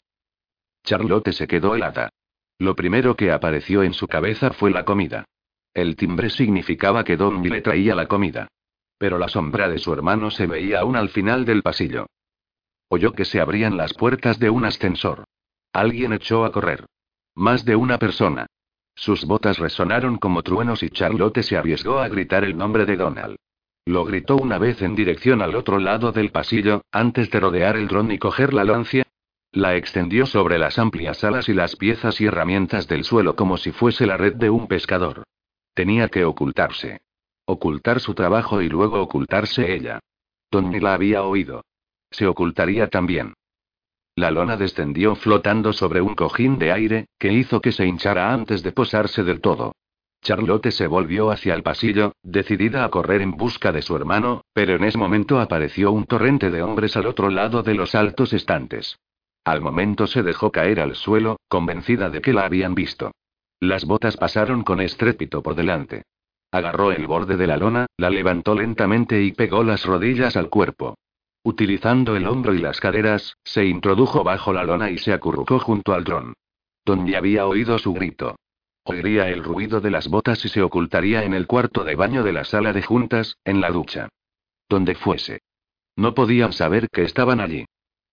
[0.83, 2.09] Charlotte se quedó helada.
[2.57, 5.25] Lo primero que apareció en su cabeza fue la comida.
[5.73, 8.47] El timbre significaba que Don le traía la comida.
[8.97, 12.07] Pero la sombra de su hermano se veía aún al final del pasillo.
[12.89, 15.23] Oyó que se abrían las puertas de un ascensor.
[15.73, 16.85] Alguien echó a correr.
[17.33, 18.47] Más de una persona.
[18.95, 23.37] Sus botas resonaron como truenos y Charlotte se arriesgó a gritar el nombre de Donald.
[23.85, 27.87] Lo gritó una vez en dirección al otro lado del pasillo, antes de rodear el
[27.87, 29.05] dron y coger la lancia,
[29.53, 33.73] la extendió sobre las amplias alas y las piezas y herramientas del suelo como si
[33.73, 35.23] fuese la red de un pescador.
[35.73, 37.01] Tenía que ocultarse.
[37.45, 39.99] Ocultar su trabajo y luego ocultarse ella.
[40.49, 41.65] Tony la había oído.
[42.11, 43.33] Se ocultaría también.
[44.21, 48.61] La lona descendió flotando sobre un cojín de aire, que hizo que se hinchara antes
[48.61, 49.73] de posarse del todo.
[50.23, 54.75] Charlotte se volvió hacia el pasillo, decidida a correr en busca de su hermano, pero
[54.75, 58.99] en ese momento apareció un torrente de hombres al otro lado de los altos estantes.
[59.43, 63.13] Al momento se dejó caer al suelo, convencida de que la habían visto.
[63.59, 66.03] Las botas pasaron con estrépito por delante.
[66.51, 70.93] Agarró el borde de la lona, la levantó lentamente y pegó las rodillas al cuerpo.
[71.43, 75.93] Utilizando el hombro y las caderas, se introdujo bajo la lona y se acurrucó junto
[75.93, 76.33] al dron.
[76.85, 78.35] Donde había oído su grito.
[78.83, 82.33] Oiría el ruido de las botas y se ocultaría en el cuarto de baño de
[82.33, 84.09] la sala de juntas, en la ducha.
[84.69, 85.41] Donde fuese.
[85.95, 87.65] No podían saber que estaban allí.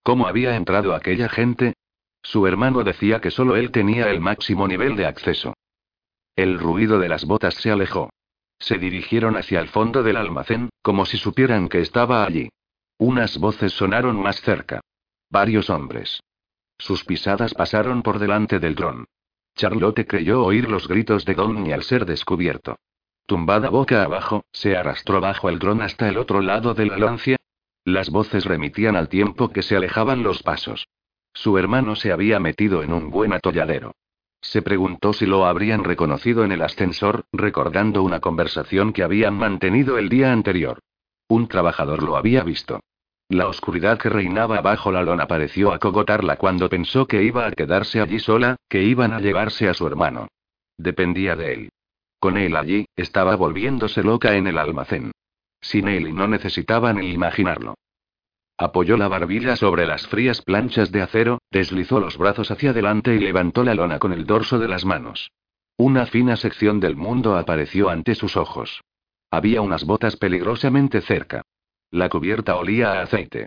[0.02, 1.74] ¿Cómo había entrado aquella gente?
[2.22, 5.54] Su hermano decía que solo él tenía el máximo nivel de acceso.
[6.34, 8.10] El ruido de las botas se alejó.
[8.58, 12.48] Se dirigieron hacia el fondo del almacén, como si supieran que estaba allí.
[12.98, 14.80] Unas voces sonaron más cerca.
[15.30, 16.20] Varios hombres.
[16.78, 19.06] Sus pisadas pasaron por delante del dron.
[19.56, 22.76] Charlotte creyó oír los gritos de Donny al ser descubierto.
[23.26, 27.36] Tumbada boca abajo, se arrastró bajo el dron hasta el otro lado de la lancia,
[27.84, 30.88] las voces remitían al tiempo que se alejaban los pasos.
[31.32, 33.92] Su hermano se había metido en un buen atolladero.
[34.42, 39.96] Se preguntó si lo habrían reconocido en el ascensor, recordando una conversación que habían mantenido
[39.96, 40.80] el día anterior.
[41.28, 42.80] Un trabajador lo había visto.
[43.28, 48.00] La oscuridad que reinaba bajo la lona pareció acogotarla cuando pensó que iba a quedarse
[48.00, 50.28] allí sola, que iban a llevarse a su hermano.
[50.78, 51.68] Dependía de él.
[52.18, 55.12] Con él allí, estaba volviéndose loca en el almacén.
[55.60, 57.74] Sin él y no necesitaba ni imaginarlo.
[58.56, 63.18] Apoyó la barbilla sobre las frías planchas de acero, deslizó los brazos hacia adelante y
[63.18, 65.30] levantó la lona con el dorso de las manos.
[65.76, 68.80] Una fina sección del mundo apareció ante sus ojos.
[69.30, 71.42] Había unas botas peligrosamente cerca.
[71.90, 73.46] La cubierta olía a aceite.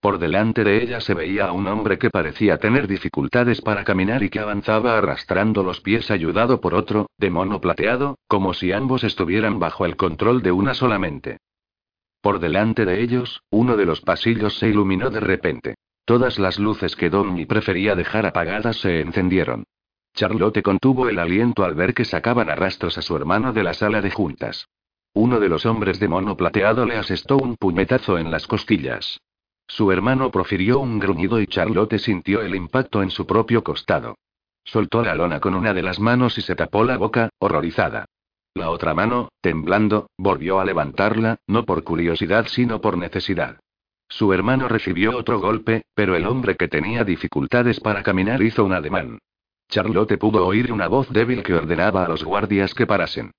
[0.00, 4.22] Por delante de ella se veía a un hombre que parecía tener dificultades para caminar
[4.24, 9.04] y que avanzaba arrastrando los pies ayudado por otro, de mono plateado, como si ambos
[9.04, 11.38] estuvieran bajo el control de una solamente.
[12.20, 15.74] Por delante de ellos, uno de los pasillos se iluminó de repente.
[16.04, 19.64] Todas las luces que Donny prefería dejar apagadas se encendieron.
[20.14, 24.02] Charlotte contuvo el aliento al ver que sacaban arrastros a su hermano de la sala
[24.02, 24.68] de juntas.
[25.14, 29.20] Uno de los hombres de mono plateado le asestó un puñetazo en las costillas.
[29.66, 34.16] Su hermano profirió un gruñido y Charlotte sintió el impacto en su propio costado.
[34.64, 38.06] Soltó la lona con una de las manos y se tapó la boca, horrorizada.
[38.54, 43.58] La otra mano, temblando, volvió a levantarla, no por curiosidad sino por necesidad.
[44.08, 48.74] Su hermano recibió otro golpe, pero el hombre que tenía dificultades para caminar hizo un
[48.74, 49.18] ademán.
[49.68, 53.32] Charlotte pudo oír una voz débil que ordenaba a los guardias que parasen.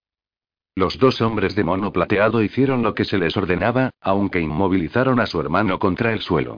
[0.75, 5.27] Los dos hombres de mono plateado hicieron lo que se les ordenaba, aunque inmovilizaron a
[5.27, 6.57] su hermano contra el suelo.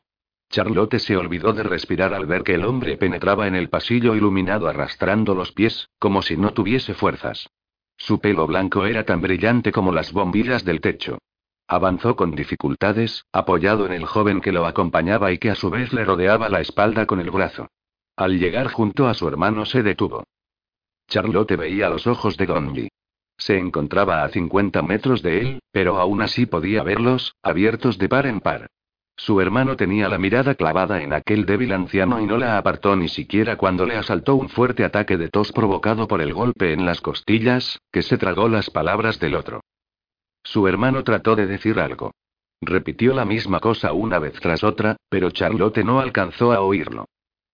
[0.50, 4.68] Charlotte se olvidó de respirar al ver que el hombre penetraba en el pasillo iluminado
[4.68, 7.50] arrastrando los pies, como si no tuviese fuerzas.
[7.98, 11.18] Su pelo blanco era tan brillante como las bombillas del techo.
[11.68, 15.92] Avanzó con dificultades, apoyado en el joven que lo acompañaba y que a su vez
[15.92, 17.68] le rodeaba la espalda con el brazo.
[18.16, 20.24] Al llegar junto a su hermano se detuvo.
[21.08, 22.88] Charlotte veía los ojos de Donji.
[23.38, 28.28] Se encontraba a 50 metros de él, pero aún así podía verlos, abiertos de par
[28.28, 28.68] en par.
[29.18, 33.08] Su hermano tenía la mirada clavada en aquel débil anciano y no la apartó ni
[33.08, 37.00] siquiera cuando le asaltó un fuerte ataque de tos provocado por el golpe en las
[37.00, 39.62] costillas, que se tragó las palabras del otro.
[40.44, 42.12] Su hermano trató de decir algo.
[42.62, 47.06] Repitió la misma cosa una vez tras otra, pero Charlotte no alcanzó a oírlo.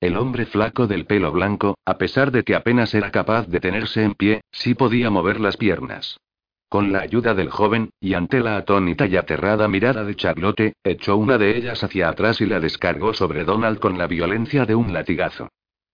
[0.01, 4.03] El hombre flaco del pelo blanco, a pesar de que apenas era capaz de tenerse
[4.03, 6.17] en pie, sí podía mover las piernas.
[6.69, 11.17] Con la ayuda del joven, y ante la atónita y aterrada mirada de Charlotte, echó
[11.17, 14.91] una de ellas hacia atrás y la descargó sobre Donald con la violencia de un
[14.91, 15.49] latigazo.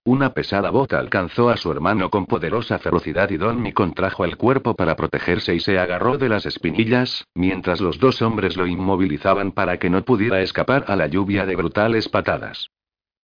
[0.06, 4.74] Una pesada bota alcanzó a su hermano con poderosa ferocidad y Donny contrajo el cuerpo
[4.74, 9.78] para protegerse y se agarró de las espinillas, mientras los dos hombres lo inmovilizaban para
[9.78, 12.70] que no pudiera escapar a la lluvia de brutales patadas.